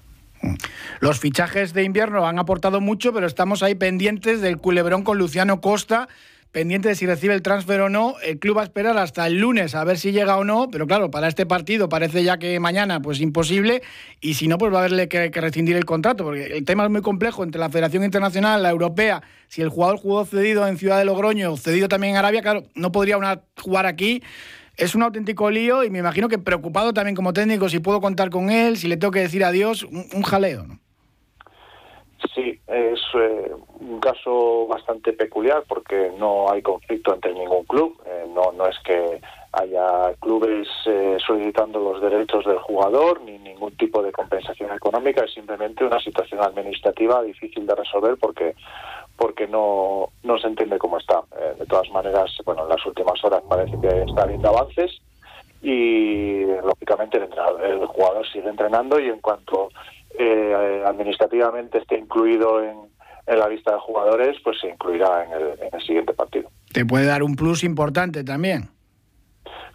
Los 1.00 1.20
fichajes 1.20 1.74
de 1.74 1.84
invierno 1.84 2.28
han 2.28 2.40
aportado 2.40 2.82
mucho, 2.82 3.14
pero 3.14 3.28
estamos 3.28 3.64
ahí 3.64 3.76
pendientes 3.76 4.42
del 4.42 4.58
culebrón 4.58 5.04
con 5.04 5.18
Luciano 5.18 5.62
Costa 5.62 6.08
pendiente 6.52 6.90
de 6.90 6.96
si 6.96 7.06
recibe 7.06 7.34
el 7.34 7.42
transfer 7.42 7.82
o 7.82 7.90
no. 7.90 8.16
El 8.24 8.40
club 8.40 8.58
va 8.58 8.62
a 8.62 8.66
esperar 8.66 8.98
hasta 8.98 9.26
el 9.28 9.40
lunes 9.40 9.76
a 9.76 9.84
ver 9.84 9.98
si 9.98 10.12
llega 10.12 10.38
o 10.38 10.44
no, 10.44 10.70
pero 10.72 10.88
claro, 10.88 11.12
para 11.12 11.28
este 11.28 11.46
partido 11.46 11.90
parece 11.90 12.24
ya 12.24 12.38
que 12.38 12.60
mañana 12.60 13.02
pues 13.02 13.22
imposible 13.22 13.82
y 14.20 14.34
si 14.36 14.48
no 14.48 14.58
pues 14.58 14.72
va 14.74 14.78
a 14.78 14.80
haberle 14.82 15.08
que, 15.08 15.30
rescindir 15.30 15.76
el 15.76 15.86
contrato, 15.86 16.24
porque 16.24 16.58
el 16.58 16.66
tema 16.66 16.84
es 16.84 16.90
muy 16.90 17.02
complejo 17.02 17.44
entre 17.44 17.60
la 17.60 17.70
Federación 17.70 18.04
Internacional, 18.04 18.62
la 18.62 18.70
Europea, 18.70 19.22
si 19.48 19.62
el 19.62 19.70
jugador 19.70 19.98
jugó 19.98 20.26
cedido 20.26 20.68
en 20.68 20.78
Ciudad 20.78 20.98
de 20.98 21.06
Logroño, 21.06 21.56
cedido 21.58 21.88
también 21.88 22.12
en 22.12 22.18
Arabia, 22.18 22.42
claro, 22.42 22.64
no 22.76 22.92
podría 22.92 23.18
jugar 23.60 23.86
aquí. 23.86 24.22
Es 24.78 24.96
un 24.96 25.04
auténtico 25.04 25.52
lío 25.52 25.84
y 25.84 25.90
me 25.90 26.00
imagino 26.00 26.28
que 26.28 26.38
preocupado 26.38 26.94
también 26.94 27.16
como 27.16 27.34
técnico 27.34 27.70
si 27.70 27.80
puedo 27.80 28.02
contar 28.02 28.30
con 28.30 28.50
él, 28.50 28.78
si 28.78 28.88
le 28.88 28.98
tengo 28.98 29.12
que 29.12 29.20
decir 29.20 29.44
adiós, 29.44 29.84
un, 29.84 30.06
un 30.14 30.22
jaleo, 30.24 30.66
¿no? 30.66 30.80
Sí, 32.34 32.60
es 32.68 33.00
eh, 33.16 33.52
un 33.92 34.00
caso 34.00 34.68
bastante 34.68 35.14
peculiar 35.14 35.64
porque 35.68 36.12
no 36.18 36.50
hay 36.52 36.62
conflicto 36.62 37.14
entre 37.14 37.34
ningún 37.34 37.66
club. 37.66 38.00
Eh, 38.06 38.26
no, 38.34 38.52
no 38.54 38.68
es 38.68 38.78
que 38.80 39.22
haya 39.54 40.14
clubes 40.20 40.68
eh, 40.86 41.18
solicitando 41.26 41.80
los 41.80 42.02
derechos 42.02 42.46
del 42.46 42.58
jugador 42.60 43.22
ni 43.22 43.38
ningún 43.38 43.76
tipo 43.76 44.02
de 44.02 44.12
compensación 44.12 44.72
económica. 44.72 45.26
Es 45.26 45.34
simplemente 45.34 45.84
una 45.84 46.00
situación 46.00 46.42
administrativa 46.42 47.22
difícil 47.22 47.66
de 47.66 47.76
resolver 47.76 48.18
porque 48.18 48.56
porque 49.18 49.48
no, 49.48 50.10
no 50.24 50.40
se 50.40 50.48
entiende 50.48 50.80
cómo 50.80 50.98
está. 50.98 51.22
de 51.60 51.66
todas 51.68 51.92
maneras, 51.92 52.32
bueno, 52.44 52.64
en 52.64 52.70
las 52.70 52.84
últimas 52.88 53.24
horas 53.24 53.44
parece 53.48 53.80
que 53.80 54.02
está 54.02 54.24
habiendo 54.24 54.50
avances 54.50 55.00
y 55.62 56.44
lógicamente 56.46 57.18
el, 57.18 57.30
el 57.64 57.86
jugador 57.86 58.26
sigue 58.28 58.50
entrenando 58.50 59.00
y 59.00 59.10
en 59.10 59.20
cuanto 59.20 59.70
eh, 60.18 60.84
administrativamente 60.86 61.78
esté 61.78 61.98
incluido 61.98 62.62
en, 62.64 62.91
la 63.28 63.48
lista 63.48 63.74
de 63.74 63.80
jugadores, 63.80 64.38
pues 64.44 64.60
se 64.60 64.70
incluirá 64.70 65.26
en 65.26 65.32
el, 65.74 65.82
siguiente 65.82 66.14
partido. 66.14 66.50
Te 66.74 66.86
puede 66.86 67.06
dar 67.06 67.24
un 67.24 67.36
plus 67.36 67.64
importante 67.64 68.24
también. 68.24 68.70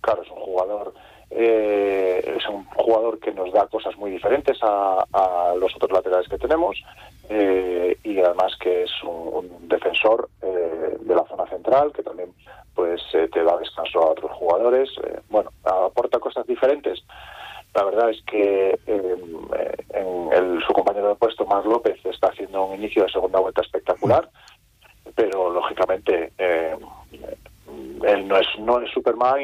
Claro, 0.00 0.22
es 0.22 0.30
un 0.30 0.38
jugador 0.38 0.94
eh, 1.30 2.34
es 2.36 2.48
un 2.48 2.64
jugador 2.66 3.18
que 3.18 3.32
nos 3.32 3.52
da 3.52 3.66
cosas 3.66 3.96
muy 3.96 4.12
diferentes 4.12 4.58
a, 4.62 5.04
los 5.58 5.74
otros 5.74 5.90
laterales 5.90 6.28
que 6.28 6.38
tenemos 6.38 6.80
eh, 7.28 7.96
y 8.04 8.20
además 8.20 8.52
que 8.60 8.84
es 8.84 8.90
un, 9.02 9.68
defensor 9.68 10.28
eh, 10.42 10.96
de 11.00 11.14
la 11.14 11.24
zona 11.24 11.46
central 11.48 11.92
que 11.92 12.04
también 12.04 12.30
pues 12.74 13.02
te 13.10 13.42
da 13.42 13.56
descanso 13.56 14.02
a 14.02 14.10
otros 14.10 14.30
jugadores 14.32 14.90
bueno 15.28 15.50
aporta 15.64 16.20
cosas 16.20 16.46
diferentes 16.46 17.02
la 17.76 17.84
verdad 17.84 18.10
es 18.10 18.22
que 18.22 18.78
em, 18.86 20.32
en 20.32 20.60
su 20.66 20.72
compañero 20.72 21.10
de 21.10 21.14
puesto, 21.16 21.44
Mar 21.44 21.64
López, 21.66 21.98
está 22.06 22.28
haciendo 22.28 22.64
un 22.64 22.76
inicio 22.76 23.02
de 23.04 23.10
segunda 23.10 23.38
vuelta 23.38 23.60
espectacular, 23.60 24.28
pero 25.14 25.50
lógicamente 25.50 26.32
em, 26.38 26.78
él 28.02 28.26
no 28.26 28.36
es 28.38 28.46
no 28.58 28.80
es 28.80 28.90
Superman 28.92 29.40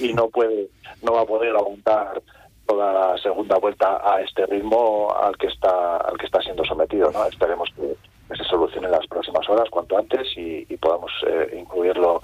y, 0.00 0.12
no 0.12 0.28
puede 0.28 0.68
no 1.02 1.12
va 1.12 1.22
a 1.22 1.26
poder 1.26 1.54
aguantar 1.54 2.20
toda 2.66 2.92
la 2.92 3.18
segunda 3.18 3.56
vuelta 3.58 4.00
a 4.02 4.20
este 4.20 4.46
ritmo 4.46 5.14
al 5.14 5.36
que 5.36 5.46
está 5.46 5.98
al 5.98 6.18
que 6.18 6.26
está 6.26 6.40
siendo 6.42 6.64
sometido 6.64 7.10
no 7.12 7.24
esperemos 7.26 7.68
que 7.76 7.96
se 8.36 8.44
solucione 8.44 8.86
en 8.86 8.92
las 8.92 9.06
próximas 9.06 9.48
horas 9.48 9.68
cuanto 9.70 9.98
antes 9.98 10.26
y, 10.36 10.64
podamos 10.76 11.12
eh, 11.26 11.58
incluirlo 11.60 12.22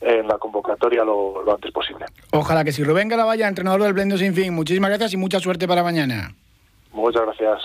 en 0.00 0.26
la 0.26 0.38
convocatoria 0.38 1.04
lo, 1.04 1.44
antes 1.52 1.70
posible. 1.72 2.06
Ojalá 2.32 2.64
que 2.64 2.72
si 2.72 2.82
Rubén 2.82 3.08
Galavalla, 3.08 3.48
entrenador 3.48 3.82
del 3.82 3.92
Blendo 3.92 4.16
Sin 4.16 4.34
Fin, 4.34 4.54
muchísimas 4.54 4.90
gracias 4.90 5.12
y 5.12 5.16
mucha 5.16 5.40
suerte 5.40 5.68
para 5.68 5.82
mañana. 5.82 6.34
Muchas 6.92 7.22
gracias. 7.22 7.60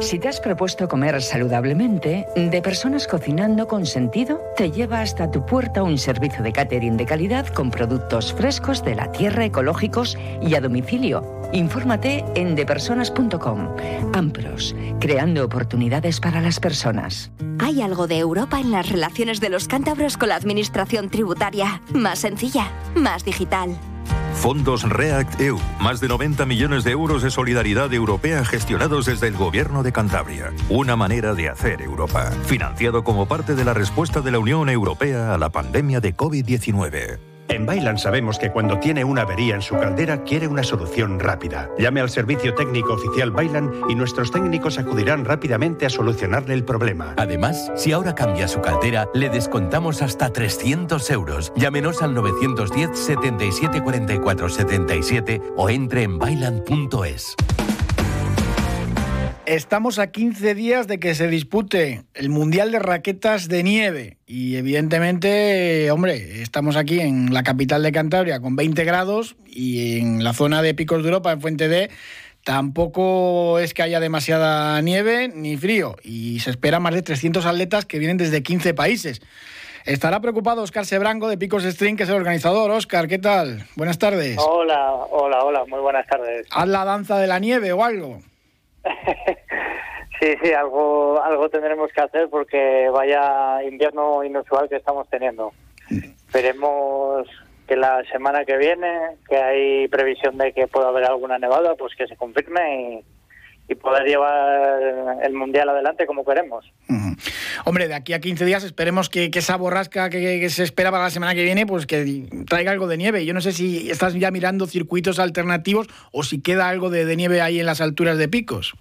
Si 0.00 0.18
te 0.18 0.28
has 0.28 0.40
propuesto 0.40 0.88
comer 0.88 1.20
saludablemente, 1.20 2.26
De 2.36 2.62
Personas 2.62 3.06
Cocinando 3.06 3.66
con 3.66 3.84
Sentido 3.84 4.40
te 4.56 4.70
lleva 4.70 5.00
hasta 5.00 5.30
tu 5.30 5.44
puerta 5.44 5.82
un 5.82 5.98
servicio 5.98 6.42
de 6.42 6.52
catering 6.52 6.96
de 6.96 7.04
calidad 7.04 7.46
con 7.48 7.70
productos 7.70 8.32
frescos 8.32 8.84
de 8.84 8.94
la 8.94 9.10
tierra, 9.12 9.44
ecológicos 9.44 10.16
y 10.40 10.54
a 10.54 10.60
domicilio. 10.60 11.50
Infórmate 11.52 12.24
en 12.36 12.54
depersonas.com. 12.54 13.76
Ampros, 14.14 14.74
creando 15.00 15.44
oportunidades 15.44 16.20
para 16.20 16.40
las 16.40 16.60
personas. 16.60 17.30
Hay 17.58 17.82
algo 17.82 18.06
de 18.06 18.18
Europa 18.18 18.60
en 18.60 18.70
las 18.70 18.88
relaciones 18.88 19.40
de 19.40 19.48
los 19.48 19.66
cántabros 19.66 20.16
con 20.16 20.28
la 20.28 20.36
administración 20.36 21.10
tributaria. 21.10 21.82
Más 21.92 22.20
sencilla, 22.20 22.70
más 22.94 23.24
digital. 23.24 23.76
Fondos 24.38 24.88
React 24.88 25.40
EU, 25.40 25.58
más 25.80 25.98
de 25.98 26.06
90 26.06 26.46
millones 26.46 26.84
de 26.84 26.92
euros 26.92 27.22
de 27.22 27.30
solidaridad 27.30 27.92
europea 27.92 28.44
gestionados 28.44 29.04
desde 29.04 29.26
el 29.26 29.36
gobierno 29.36 29.82
de 29.82 29.90
Cantabria. 29.90 30.52
Una 30.68 30.94
manera 30.94 31.34
de 31.34 31.48
hacer 31.48 31.82
Europa. 31.82 32.30
Financiado 32.46 33.02
como 33.02 33.26
parte 33.26 33.56
de 33.56 33.64
la 33.64 33.74
respuesta 33.74 34.20
de 34.20 34.30
la 34.30 34.38
Unión 34.38 34.68
Europea 34.68 35.34
a 35.34 35.38
la 35.38 35.50
pandemia 35.50 36.00
de 36.00 36.16
COVID-19. 36.16 37.37
En 37.48 37.64
Bailan 37.64 37.98
sabemos 37.98 38.38
que 38.38 38.50
cuando 38.50 38.78
tiene 38.78 39.04
una 39.04 39.22
avería 39.22 39.54
en 39.54 39.62
su 39.62 39.74
caldera 39.74 40.22
quiere 40.22 40.46
una 40.46 40.62
solución 40.62 41.18
rápida. 41.18 41.70
Llame 41.78 42.00
al 42.00 42.10
servicio 42.10 42.54
técnico 42.54 42.92
oficial 42.92 43.30
Bailan 43.30 43.72
y 43.88 43.94
nuestros 43.94 44.30
técnicos 44.30 44.78
acudirán 44.78 45.24
rápidamente 45.24 45.86
a 45.86 45.90
solucionarle 45.90 46.54
el 46.54 46.64
problema. 46.64 47.14
Además, 47.16 47.72
si 47.74 47.92
ahora 47.92 48.14
cambia 48.14 48.48
su 48.48 48.60
caldera, 48.60 49.08
le 49.14 49.30
descontamos 49.30 50.02
hasta 50.02 50.30
300 50.30 51.10
euros. 51.10 51.52
Llámenos 51.56 52.02
al 52.02 52.14
910 52.14 52.98
77 52.98 53.82
44 53.82 54.48
77 54.48 55.42
o 55.56 55.70
entre 55.70 56.02
en 56.02 56.18
bailan.es. 56.18 57.34
Estamos 59.48 59.98
a 59.98 60.08
15 60.08 60.54
días 60.54 60.88
de 60.88 61.00
que 61.00 61.14
se 61.14 61.26
dispute 61.26 62.02
el 62.12 62.28
Mundial 62.28 62.70
de 62.70 62.80
Raquetas 62.80 63.48
de 63.48 63.62
Nieve 63.62 64.18
y 64.26 64.56
evidentemente, 64.56 65.90
hombre, 65.90 66.42
estamos 66.42 66.76
aquí 66.76 67.00
en 67.00 67.32
la 67.32 67.42
capital 67.42 67.82
de 67.82 67.90
Cantabria 67.90 68.40
con 68.40 68.56
20 68.56 68.84
grados 68.84 69.36
y 69.46 70.00
en 70.00 70.22
la 70.22 70.34
zona 70.34 70.60
de 70.60 70.74
Picos 70.74 71.02
de 71.02 71.08
Europa, 71.08 71.32
en 71.32 71.40
Fuente 71.40 71.66
D, 71.66 71.88
tampoco 72.44 73.58
es 73.58 73.72
que 73.72 73.80
haya 73.80 74.00
demasiada 74.00 74.82
nieve 74.82 75.28
ni 75.34 75.56
frío 75.56 75.96
y 76.02 76.40
se 76.40 76.50
espera 76.50 76.78
más 76.78 76.92
de 76.92 77.00
300 77.00 77.46
atletas 77.46 77.86
que 77.86 77.98
vienen 77.98 78.18
desde 78.18 78.42
15 78.42 78.74
países. 78.74 79.22
Estará 79.86 80.20
preocupado 80.20 80.60
Oscar 80.60 80.84
Sebrango 80.84 81.26
de 81.26 81.38
Picos 81.38 81.64
String, 81.64 81.96
que 81.96 82.02
es 82.02 82.10
el 82.10 82.16
organizador. 82.16 82.70
Oscar, 82.70 83.08
¿qué 83.08 83.18
tal? 83.18 83.64
Buenas 83.76 83.96
tardes. 83.96 84.36
Hola, 84.38 84.92
hola, 85.10 85.42
hola, 85.42 85.64
muy 85.64 85.80
buenas 85.80 86.06
tardes. 86.06 86.46
¿Haz 86.50 86.68
la 86.68 86.84
danza 86.84 87.18
de 87.18 87.26
la 87.26 87.38
nieve 87.38 87.72
o 87.72 87.82
algo? 87.82 88.20
sí, 90.20 90.34
sí, 90.42 90.52
algo, 90.52 91.22
algo 91.22 91.48
tendremos 91.48 91.92
que 91.92 92.00
hacer 92.00 92.28
porque 92.28 92.88
vaya 92.92 93.62
invierno 93.62 94.24
inusual 94.24 94.68
que 94.68 94.76
estamos 94.76 95.08
teniendo. 95.08 95.52
Esperemos 95.90 97.26
que 97.66 97.76
la 97.76 98.02
semana 98.10 98.44
que 98.44 98.56
viene, 98.56 99.16
que 99.28 99.36
hay 99.36 99.88
previsión 99.88 100.38
de 100.38 100.52
que 100.52 100.66
pueda 100.66 100.88
haber 100.88 101.04
alguna 101.04 101.38
nevada, 101.38 101.74
pues 101.74 101.94
que 101.94 102.06
se 102.06 102.16
confirme 102.16 103.02
y, 103.04 103.17
poder 103.76 104.04
llevar 104.06 105.18
el 105.22 105.32
mundial 105.34 105.68
adelante 105.68 106.06
como 106.06 106.24
queremos. 106.24 106.64
Hombre, 107.64 107.88
de 107.88 107.94
aquí 107.94 108.12
a 108.12 108.20
15 108.20 108.44
días 108.44 108.64
esperemos 108.64 109.08
que, 109.08 109.30
esa 109.34 109.56
borrasca 109.56 110.08
que, 110.10 110.48
se 110.48 110.62
espera 110.62 110.90
para 110.90 111.04
la 111.04 111.10
semana 111.10 111.34
que 111.34 111.42
viene, 111.42 111.66
pues 111.66 111.86
que 111.86 112.24
traiga 112.46 112.72
algo 112.72 112.86
de 112.86 112.96
nieve. 112.96 113.24
Yo 113.24 113.34
no 113.34 113.40
sé 113.40 113.52
si 113.52 113.90
estás 113.90 114.14
ya 114.14 114.30
mirando 114.30 114.66
circuitos 114.66 115.18
alternativos 115.18 115.86
o 116.12 116.22
si 116.22 116.40
queda 116.42 116.68
algo 116.68 116.90
de, 116.90 117.16
nieve 117.16 117.40
ahí 117.40 117.60
en 117.60 117.66
las 117.66 117.80
alturas 117.80 118.16
de 118.18 118.28
picos. 118.28 118.74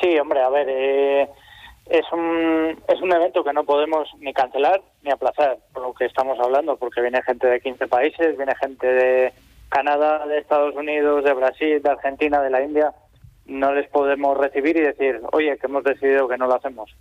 Sí, 0.00 0.18
hombre, 0.18 0.42
a 0.42 0.50
ver, 0.50 0.66
eh, 0.68 1.28
es 1.88 2.04
un, 2.12 2.78
es 2.88 3.00
un 3.00 3.12
evento 3.12 3.44
que 3.44 3.52
no 3.52 3.64
podemos 3.64 4.08
ni 4.18 4.32
cancelar 4.32 4.82
ni 5.02 5.10
aplazar, 5.10 5.58
por 5.72 5.82
lo 5.84 5.94
que 5.94 6.06
estamos 6.06 6.38
hablando, 6.40 6.76
porque 6.76 7.00
viene 7.00 7.22
gente 7.22 7.46
de 7.46 7.60
15 7.60 7.86
países, 7.88 8.36
viene 8.36 8.54
gente 8.56 8.86
de 8.86 9.32
Canadá, 9.68 10.26
de 10.26 10.38
Estados 10.38 10.74
Unidos, 10.74 11.24
de 11.24 11.32
Brasil, 11.32 11.82
de 11.82 11.90
Argentina, 11.90 12.40
de 12.40 12.50
la 12.50 12.62
India. 12.62 12.92
No 13.46 13.72
les 13.74 13.88
podemos 13.88 14.36
recibir 14.36 14.76
y 14.76 14.80
decir, 14.80 15.20
oye, 15.32 15.56
que 15.58 15.66
hemos 15.66 15.84
decidido 15.84 16.28
que 16.28 16.38
no 16.38 16.46
lo 16.46 16.54
hacemos. 16.54 16.94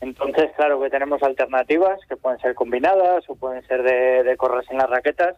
Entonces, 0.00 0.50
claro 0.56 0.80
que 0.80 0.90
tenemos 0.90 1.22
alternativas 1.22 2.00
que 2.08 2.16
pueden 2.16 2.38
ser 2.40 2.54
combinadas 2.54 3.28
o 3.28 3.34
pueden 3.34 3.66
ser 3.66 3.82
de, 3.82 4.22
de 4.22 4.36
correr 4.36 4.64
sin 4.66 4.78
las 4.78 4.88
raquetas 4.88 5.36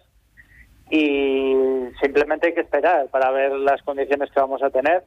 y 0.90 1.55
simplemente 2.00 2.48
hay 2.48 2.55
que 2.55 2.61
esperar 2.61 3.09
para 3.09 3.31
ver 3.31 3.52
las 3.52 3.83
condiciones 3.83 4.31
que 4.31 4.40
vamos 4.40 4.62
a 4.62 4.70
tener 4.70 5.05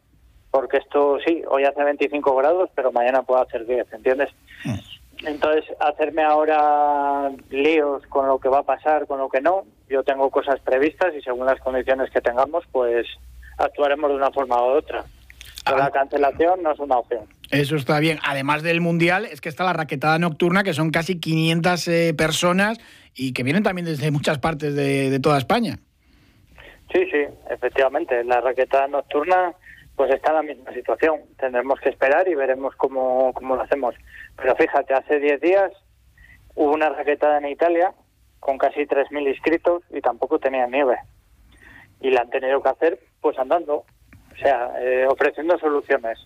porque 0.55 0.77
esto 0.77 1.17
sí, 1.25 1.43
hoy 1.49 1.65
hace 1.65 1.83
25 1.83 2.33
grados, 2.33 2.69
pero 2.73 2.93
mañana 2.93 3.23
puede 3.23 3.41
hacer 3.41 3.65
10, 3.65 3.91
¿entiendes? 3.91 4.29
Entonces, 5.25 5.65
hacerme 5.81 6.23
ahora 6.23 7.29
líos 7.49 8.05
con 8.07 8.25
lo 8.27 8.39
que 8.39 8.47
va 8.47 8.59
a 8.59 8.63
pasar, 8.63 9.05
con 9.05 9.19
lo 9.19 9.27
que 9.27 9.41
no, 9.41 9.65
yo 9.89 10.03
tengo 10.03 10.29
cosas 10.29 10.61
previstas 10.61 11.13
y 11.13 11.21
según 11.21 11.45
las 11.45 11.59
condiciones 11.59 12.09
que 12.09 12.21
tengamos, 12.21 12.63
pues 12.71 13.05
actuaremos 13.57 14.09
de 14.09 14.15
una 14.15 14.31
forma 14.31 14.61
u 14.61 14.77
otra. 14.77 15.03
Pero 15.65 15.77
la 15.77 15.91
cancelación 15.91 16.61
no 16.61 16.71
es 16.71 16.79
una 16.79 16.99
opción. 16.99 17.25
Eso 17.51 17.75
está 17.75 17.99
bien. 17.99 18.19
Además 18.23 18.61
del 18.63 18.81
Mundial, 18.81 19.25
es 19.25 19.41
que 19.41 19.49
está 19.49 19.63
la 19.63 19.73
raquetada 19.73 20.19
nocturna, 20.19 20.63
que 20.63 20.73
son 20.73 20.91
casi 20.91 21.19
500 21.19 21.87
eh, 21.87 22.13
personas 22.15 22.79
y 23.15 23.33
que 23.33 23.43
vienen 23.43 23.63
también 23.63 23.85
desde 23.85 24.11
muchas 24.11 24.37
partes 24.37 24.75
de, 24.75 25.09
de 25.09 25.19
toda 25.19 25.37
España. 25.37 25.79
Sí, 26.93 27.05
sí, 27.11 27.25
efectivamente. 27.49 28.23
La 28.23 28.41
raquetada 28.41 28.87
nocturna 28.87 29.53
pues 29.95 30.13
está 30.13 30.31
en 30.31 30.35
la 30.35 30.41
misma 30.43 30.73
situación. 30.73 31.21
Tendremos 31.37 31.79
que 31.79 31.89
esperar 31.89 32.27
y 32.27 32.35
veremos 32.35 32.75
cómo, 32.75 33.33
cómo 33.33 33.55
lo 33.55 33.61
hacemos. 33.61 33.95
Pero 34.35 34.55
fíjate, 34.55 34.93
hace 34.93 35.19
10 35.19 35.41
días 35.41 35.71
hubo 36.55 36.73
una 36.73 36.89
raquetada 36.89 37.37
en 37.37 37.47
Italia 37.47 37.93
con 38.39 38.57
casi 38.57 38.81
3.000 38.81 39.29
inscritos 39.29 39.83
y 39.89 40.01
tampoco 40.01 40.39
tenía 40.39 40.67
nieve. 40.67 40.97
Y 42.01 42.11
la 42.11 42.21
han 42.21 42.29
tenido 42.29 42.61
que 42.61 42.69
hacer 42.69 42.99
pues 43.21 43.39
andando, 43.39 43.85
o 44.35 44.37
sea, 44.39 44.69
eh, 44.81 45.05
ofreciendo 45.09 45.57
soluciones. 45.59 46.19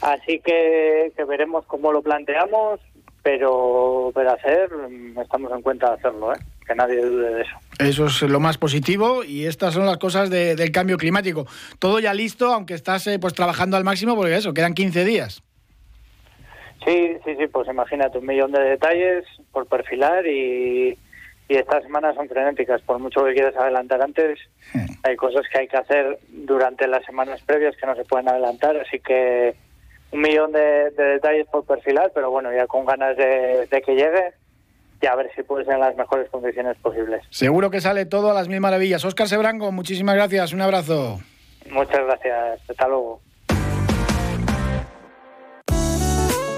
Así 0.00 0.40
que, 0.40 1.12
que 1.16 1.24
veremos 1.24 1.64
cómo 1.66 1.92
lo 1.92 2.02
planteamos, 2.02 2.80
pero, 3.22 4.10
pero 4.14 4.32
hacer, 4.32 4.70
mm, 4.72 5.18
estamos 5.20 5.52
en 5.52 5.62
cuenta 5.62 5.88
de 5.90 5.94
hacerlo, 5.94 6.32
¿eh? 6.34 6.38
que 6.66 6.74
nadie 6.74 7.00
dude 7.04 7.34
de 7.34 7.42
eso. 7.42 7.56
Eso 7.78 8.06
es 8.06 8.22
lo 8.22 8.40
más 8.40 8.56
positivo 8.58 9.22
y 9.24 9.46
estas 9.46 9.74
son 9.74 9.86
las 9.86 9.98
cosas 9.98 10.30
de- 10.30 10.54
del 10.56 10.70
cambio 10.72 10.96
climático. 10.96 11.46
Todo 11.78 11.98
ya 12.00 12.14
listo, 12.14 12.52
aunque 12.52 12.74
estás 12.74 13.06
eh, 13.06 13.18
pues 13.18 13.34
trabajando 13.34 13.76
al 13.76 13.84
máximo, 13.84 14.14
porque 14.16 14.36
eso, 14.36 14.54
quedan 14.54 14.74
15 14.74 15.04
días. 15.04 15.42
Sí, 16.84 17.16
sí, 17.24 17.36
sí, 17.38 17.46
pues 17.46 17.68
imagínate, 17.68 18.18
un 18.18 18.26
millón 18.26 18.50
de 18.52 18.60
detalles 18.60 19.24
por 19.52 19.66
perfilar 19.66 20.26
y, 20.26 20.98
y 21.52 21.56
estas 21.56 21.82
semanas 21.82 22.14
son 22.14 22.28
frenéticas. 22.28 22.80
Por 22.82 22.98
mucho 22.98 23.24
que 23.24 23.34
quieras 23.34 23.54
adelantar 23.56 24.00
antes, 24.00 24.38
hay 25.02 25.16
cosas 25.16 25.42
que 25.52 25.58
hay 25.58 25.68
que 25.68 25.76
hacer 25.76 26.18
durante 26.28 26.86
las 26.86 27.04
semanas 27.04 27.42
previas 27.42 27.76
que 27.76 27.86
no 27.86 27.94
se 27.94 28.04
pueden 28.04 28.28
adelantar, 28.28 28.76
así 28.78 28.98
que 29.00 29.54
un 30.12 30.20
millón 30.20 30.52
de, 30.52 30.90
de 30.90 31.04
detalles 31.04 31.46
por 31.48 31.64
perfilar, 31.64 32.10
pero 32.14 32.30
bueno, 32.30 32.52
ya 32.52 32.66
con 32.66 32.86
ganas 32.86 33.16
de, 33.16 33.66
de 33.70 33.82
que 33.82 33.94
llegue 33.94 34.32
y 35.00 35.06
a 35.06 35.14
ver 35.14 35.30
si 35.34 35.42
puede 35.42 35.64
ser 35.64 35.74
en 35.74 35.80
las 35.80 35.96
mejores 35.96 36.30
condiciones 36.30 36.76
posibles. 36.78 37.22
Seguro 37.30 37.70
que 37.70 37.80
sale 37.80 38.06
todo 38.06 38.30
a 38.30 38.34
las 38.34 38.48
mil 38.48 38.60
maravillas. 38.60 39.04
Óscar 39.04 39.28
Sebrango, 39.28 39.72
muchísimas 39.72 40.14
gracias, 40.14 40.52
un 40.52 40.62
abrazo. 40.62 41.20
Muchas 41.70 42.04
gracias, 42.04 42.60
hasta 42.70 42.88
luego. 42.88 43.20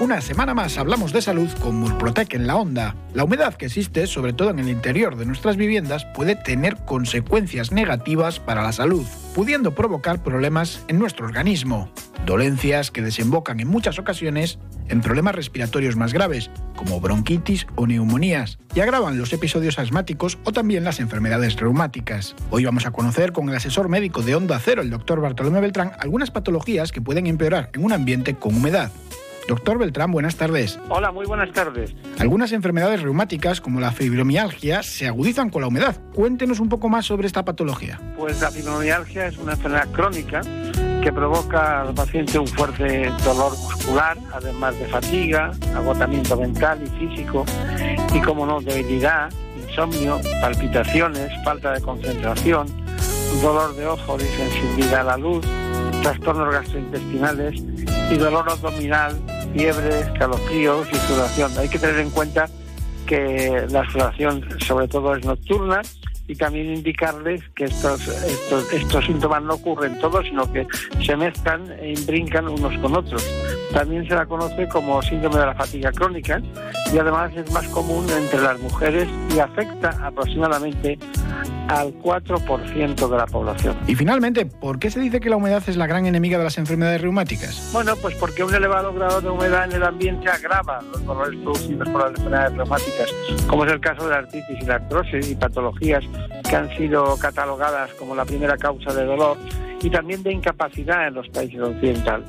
Una 0.01 0.19
semana 0.19 0.53
más 0.53 0.77
hablamos 0.77 1.13
de 1.13 1.21
salud 1.21 1.49
con 1.61 1.77
Murprotec 1.77 2.33
en 2.33 2.47
la 2.47 2.57
onda. 2.57 2.97
La 3.13 3.23
humedad 3.23 3.53
que 3.53 3.67
existe, 3.67 4.07
sobre 4.07 4.33
todo 4.33 4.49
en 4.49 4.59
el 4.59 4.67
interior 4.67 5.15
de 5.15 5.25
nuestras 5.25 5.55
viviendas, 5.55 6.03
puede 6.13 6.35
tener 6.35 6.75
consecuencias 6.83 7.71
negativas 7.71 8.41
para 8.41 8.61
la 8.61 8.73
salud, 8.73 9.05
pudiendo 9.33 9.73
provocar 9.73 10.21
problemas 10.21 10.83
en 10.89 10.99
nuestro 10.99 11.25
organismo. 11.25 11.89
Dolencias 12.25 12.91
que 12.91 13.01
desembocan 13.01 13.61
en 13.61 13.69
muchas 13.69 13.97
ocasiones 13.97 14.59
en 14.89 14.99
problemas 14.99 15.33
respiratorios 15.33 15.95
más 15.95 16.11
graves, 16.11 16.51
como 16.75 16.99
bronquitis 16.99 17.65
o 17.75 17.87
neumonías, 17.87 18.59
y 18.75 18.81
agravan 18.81 19.17
los 19.17 19.31
episodios 19.31 19.79
asmáticos 19.79 20.37
o 20.43 20.51
también 20.51 20.83
las 20.83 20.99
enfermedades 20.99 21.55
reumáticas. 21.55 22.35
Hoy 22.49 22.65
vamos 22.65 22.85
a 22.85 22.91
conocer 22.91 23.31
con 23.31 23.47
el 23.47 23.55
asesor 23.55 23.87
médico 23.87 24.21
de 24.23 24.35
Onda 24.35 24.59
Cero, 24.59 24.81
el 24.81 24.89
doctor 24.89 25.21
Bartolomé 25.21 25.61
Beltrán, 25.61 25.93
algunas 25.99 26.31
patologías 26.31 26.91
que 26.91 27.01
pueden 27.01 27.27
empeorar 27.27 27.69
en 27.73 27.85
un 27.85 27.93
ambiente 27.93 28.35
con 28.35 28.55
humedad. 28.55 28.91
Doctor 29.47 29.77
Beltrán, 29.77 30.11
buenas 30.11 30.37
tardes. 30.37 30.79
Hola, 30.89 31.11
muy 31.11 31.27
buenas 31.27 31.51
tardes. 31.51 31.93
Algunas 32.17 32.51
enfermedades 32.51 33.03
reumáticas, 33.03 33.61
como 33.61 33.79
la 33.79 33.91
fibromialgia, 33.91 34.81
se 34.81 35.07
agudizan 35.07 35.51
con 35.51 35.61
la 35.61 35.67
humedad. 35.67 35.95
Cuéntenos 36.15 36.59
un 36.59 36.67
poco 36.67 36.89
más 36.89 37.05
sobre 37.05 37.27
esta 37.27 37.45
patología. 37.45 37.99
Pues 38.17 38.41
la 38.41 38.49
fibromialgia 38.49 39.27
es 39.27 39.37
una 39.37 39.53
enfermedad 39.53 39.87
crónica 39.91 40.41
que 41.03 41.13
provoca 41.13 41.81
al 41.81 41.93
paciente 41.93 42.39
un 42.39 42.47
fuerte 42.47 43.11
dolor 43.23 43.51
muscular, 43.51 44.17
además 44.33 44.79
de 44.79 44.87
fatiga, 44.87 45.51
agotamiento 45.75 46.35
mental 46.37 46.81
y 46.83 46.87
físico, 47.07 47.45
y 48.15 48.21
como 48.21 48.47
no, 48.47 48.61
debilidad, 48.61 49.31
insomnio, 49.61 50.19
palpitaciones, 50.41 51.31
falta 51.43 51.73
de 51.73 51.81
concentración, 51.81 52.65
dolor 53.43 53.75
de 53.75 53.85
ojo, 53.85 54.17
disensibilidad 54.17 55.01
a 55.01 55.03
la 55.03 55.17
luz, 55.17 55.45
trastornos 56.01 56.51
gastrointestinales 56.51 57.61
y 58.11 58.17
dolor 58.17 58.49
abdominal, 58.49 59.15
fiebre, 59.55 60.01
escalofríos 60.01 60.87
y 60.91 60.95
sudoración. 60.95 61.57
Hay 61.57 61.69
que 61.69 61.79
tener 61.79 61.99
en 61.99 62.09
cuenta 62.09 62.49
que 63.05 63.65
la 63.69 63.89
sudoración 63.89 64.45
sobre 64.59 64.87
todo 64.87 65.15
es 65.15 65.23
nocturna 65.23 65.81
y 66.27 66.35
también 66.35 66.73
indicarles 66.73 67.41
que 67.55 67.65
estos, 67.65 68.07
estos, 68.07 68.73
estos 68.73 69.05
síntomas 69.05 69.43
no 69.43 69.55
ocurren 69.55 69.99
todos, 69.99 70.25
sino 70.25 70.51
que 70.51 70.67
se 71.03 71.15
mezclan 71.15 71.71
e 71.79 71.91
imbrincan 71.91 72.47
unos 72.47 72.77
con 72.79 72.95
otros. 72.95 73.25
También 73.73 74.07
se 74.07 74.15
la 74.15 74.25
conoce 74.25 74.67
como 74.67 75.01
síndrome 75.01 75.39
de 75.39 75.45
la 75.45 75.53
fatiga 75.53 75.91
crónica 75.91 76.41
y 76.93 76.97
además 76.97 77.31
es 77.35 77.51
más 77.51 77.67
común 77.67 78.05
entre 78.09 78.41
las 78.41 78.59
mujeres 78.59 79.07
y 79.35 79.39
afecta 79.39 79.89
aproximadamente 80.05 80.97
al 81.67 81.93
4% 81.99 83.09
de 83.09 83.17
la 83.17 83.25
población. 83.25 83.75
Y 83.87 83.95
finalmente, 83.95 84.45
¿por 84.45 84.79
qué 84.79 84.91
se 84.91 84.99
dice 84.99 85.19
que 85.19 85.29
la 85.29 85.37
humedad 85.37 85.63
es 85.67 85.77
la 85.77 85.87
gran 85.87 86.05
enemiga 86.05 86.37
de 86.37 86.43
las 86.43 86.57
enfermedades 86.57 87.01
reumáticas? 87.01 87.69
Bueno, 87.73 87.95
pues 87.97 88.15
porque 88.15 88.43
un 88.43 88.53
elevado 88.53 88.93
grado 88.93 89.21
de 89.21 89.29
humedad 89.29 89.65
en 89.65 89.73
el 89.73 89.83
ambiente 89.83 90.29
agrava 90.29 90.81
los 90.81 91.03
dolores 91.05 91.39
producidos 91.41 91.89
por 91.89 92.01
las 92.01 92.11
enfermedades 92.11 92.57
reumáticas, 92.57 93.13
como 93.47 93.65
es 93.65 93.71
el 93.71 93.79
caso 93.79 94.05
de 94.05 94.11
la 94.11 94.17
artritis 94.17 94.61
y 94.61 94.65
la 94.65 94.75
artrosis 94.75 95.31
y 95.31 95.35
patologías 95.35 96.03
que 96.55 96.61
han 96.61 96.77
sido 96.77 97.17
catalogadas 97.17 97.91
como 97.95 98.15
la 98.15 98.23
primera 98.23 98.55
causa 98.55 98.93
de 98.93 99.03
dolor 99.03 99.37
y 99.81 99.89
también 99.89 100.23
de 100.23 100.31
incapacidad 100.31 101.05
en 101.09 101.15
los 101.15 101.27
países 101.27 101.59
occidentales. 101.59 102.27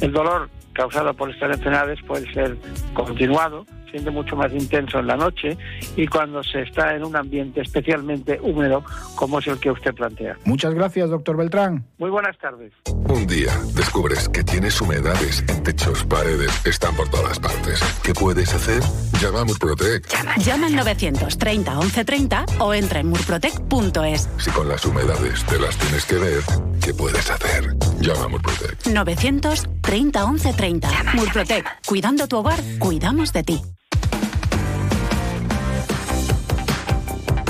El 0.00 0.10
dolor 0.10 0.48
causado 0.72 1.12
por 1.12 1.30
estas 1.30 1.54
enfermedades 1.54 1.98
puede 2.06 2.32
ser 2.32 2.56
continuado, 2.94 3.66
siendo 3.90 4.12
mucho 4.12 4.36
más 4.36 4.52
intenso 4.52 4.98
en 4.98 5.06
la 5.06 5.16
noche 5.16 5.56
y 5.96 6.06
cuando 6.06 6.42
se 6.42 6.62
está 6.62 6.94
en 6.94 7.04
un 7.04 7.16
ambiente 7.16 7.60
especialmente 7.60 8.38
húmedo 8.42 8.84
como 9.14 9.38
es 9.38 9.46
el 9.46 9.58
que 9.58 9.70
usted 9.70 9.94
plantea. 9.94 10.36
Muchas 10.44 10.74
gracias, 10.74 11.10
doctor 11.10 11.36
Beltrán. 11.36 11.84
Muy 11.98 12.10
buenas 12.10 12.36
tardes. 12.38 12.72
Un 13.08 13.26
día 13.26 13.52
descubres 13.74 14.28
que 14.28 14.44
tienes 14.44 14.80
humedades 14.80 15.44
en 15.48 15.62
techos, 15.62 16.04
paredes, 16.04 16.66
están 16.66 16.94
por 16.94 17.08
todas 17.08 17.38
partes. 17.38 17.80
¿Qué 18.02 18.12
puedes 18.12 18.52
hacer? 18.54 18.82
Llama 19.20 19.40
a 19.40 19.44
Murprotec. 19.44 20.06
Llama 20.38 20.66
al 20.66 20.76
930 20.76 21.74
1130 21.74 22.44
o 22.58 22.74
entra 22.74 23.00
en 23.00 23.08
murprotec.es. 23.08 24.28
Si 24.38 24.50
con 24.50 24.68
las 24.68 24.84
humedades 24.84 25.44
te 25.44 25.58
las 25.58 25.76
tienes 25.76 26.04
que 26.04 26.16
ver, 26.16 26.42
¿qué 26.84 26.94
puedes 26.94 27.30
hacer? 27.30 27.74
Llama 28.00 28.24
a 28.24 28.28
Murprotec. 28.28 28.86
930 28.86 30.26
1130. 30.26 30.88
Murprotec. 31.14 31.66
Cuidando 31.86 32.28
tu 32.28 32.38
hogar, 32.38 32.58
cuidamos 32.78 33.32
de 33.32 33.42
ti. 33.42 33.62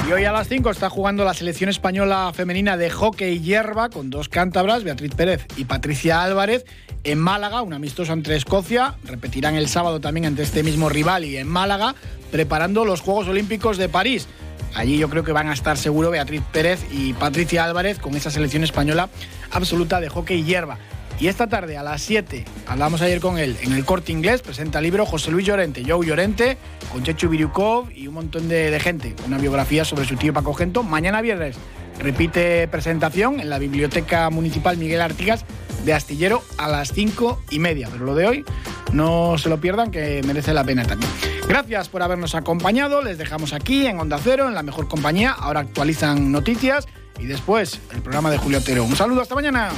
Y 0.09 0.13
hoy 0.13 0.25
a 0.25 0.33
las 0.33 0.49
5 0.49 0.71
está 0.71 0.89
jugando 0.89 1.23
la 1.23 1.35
selección 1.35 1.69
española 1.69 2.33
femenina 2.35 2.79
de 2.79 2.89
hockey 2.89 3.41
hierba 3.41 3.91
con 3.91 4.09
dos 4.09 4.31
cántabras, 4.31 4.83
Beatriz 4.83 5.15
Pérez 5.15 5.45
y 5.59 5.67
Patricia 5.67 6.23
Álvarez, 6.23 6.65
en 7.05 7.19
Málaga, 7.19 7.61
un 7.61 7.75
amistoso 7.75 8.15
entre 8.15 8.35
Escocia. 8.35 8.95
Repetirán 9.05 9.55
el 9.55 9.69
sábado 9.69 10.01
también 10.01 10.25
ante 10.25 10.45
este 10.45 10.63
mismo 10.63 10.89
rival 10.89 11.27
y 11.27 11.37
en 11.37 11.47
Málaga, 11.47 11.95
preparando 12.31 12.87
los 12.87 13.03
Juegos 13.03 13.29
Olímpicos 13.29 13.77
de 13.77 13.91
París. 13.91 14.29
Allí 14.75 14.97
yo 14.97 15.11
creo 15.11 15.25
que 15.25 15.33
van 15.33 15.51
a 15.51 15.53
estar 15.53 15.77
seguro 15.77 16.11
Beatriz 16.11 16.41
Pérez 16.53 16.87
y 16.91 17.13
Patricia 17.13 17.65
Álvarez 17.65 17.99
con 17.99 18.17
esa 18.17 18.31
selección 18.31 18.65
española 18.65 19.11
absoluta 19.51 20.01
de 20.01 20.09
hockey 20.09 20.43
hierba. 20.43 20.79
Y 21.21 21.27
esta 21.27 21.49
tarde 21.49 21.77
a 21.77 21.83
las 21.83 22.01
7, 22.03 22.45
hablamos 22.67 23.03
ayer 23.03 23.21
con 23.21 23.39
él, 23.39 23.57
en 23.63 23.73
el 23.73 23.85
corte 23.85 24.13
inglés, 24.13 24.41
presenta 24.41 24.79
el 24.79 24.85
libro 24.85 25.05
José 25.05 25.33
Luis 25.33 25.45
Llorente, 25.45 25.83
Joe 25.87 26.07
Llorente, 26.07 26.57
con 26.93 27.03
Chechu 27.03 27.29
Biriukov 27.29 27.91
y 27.91 28.07
un 28.07 28.15
montón 28.15 28.49
de, 28.49 28.71
de 28.71 28.81
gente. 28.81 29.17
Una 29.27 29.39
biografía 29.39 29.85
sobre 29.85 30.07
su 30.07 30.17
tío 30.17 30.33
Paco 30.33 30.55
Gento. 30.55 30.85
Mañana 30.85 31.21
viernes 31.21 31.57
repite 31.99 32.69
presentación 32.69 33.41
en 33.41 33.51
la 33.51 33.59
Biblioteca 33.59 34.31
Municipal 34.31 34.77
Miguel 34.77 35.01
Artigas 35.01 35.45
de 35.85 35.93
Astillero 35.93 36.43
a 36.57 36.69
las 36.69 36.93
5 36.93 37.43
y 37.51 37.59
media. 37.59 37.89
Pero 37.91 38.05
lo 38.05 38.15
de 38.15 38.27
hoy 38.27 38.45
No 38.93 39.37
se 39.39 39.49
lo 39.49 39.61
pierdan, 39.61 39.91
que 39.91 40.23
merece 40.25 40.55
la 40.55 40.65
pena 40.65 40.85
también. 40.85 41.11
Gracias 41.49 41.89
por 41.89 42.03
habernos 42.03 42.35
acompañado. 42.35 43.03
Les 43.03 43.19
dejamos 43.19 43.53
aquí 43.53 43.87
en 43.87 43.99
Onda 43.99 44.19
Cero, 44.23 44.49
en 44.49 44.55
la 44.55 44.63
mejor 44.63 44.89
compañía. 44.89 45.33
Ahora 45.33 45.61
actualizan 45.61 46.33
noticias 46.33 46.87
y 47.19 47.27
después 47.27 47.81
el 47.93 48.03
programa 48.03 48.31
de 48.31 48.39
Julio 48.39 48.59
Otero. 48.59 48.85
Un 48.85 48.97
saludo, 48.97 49.23
hasta 49.23 49.35
mañana. 49.35 49.71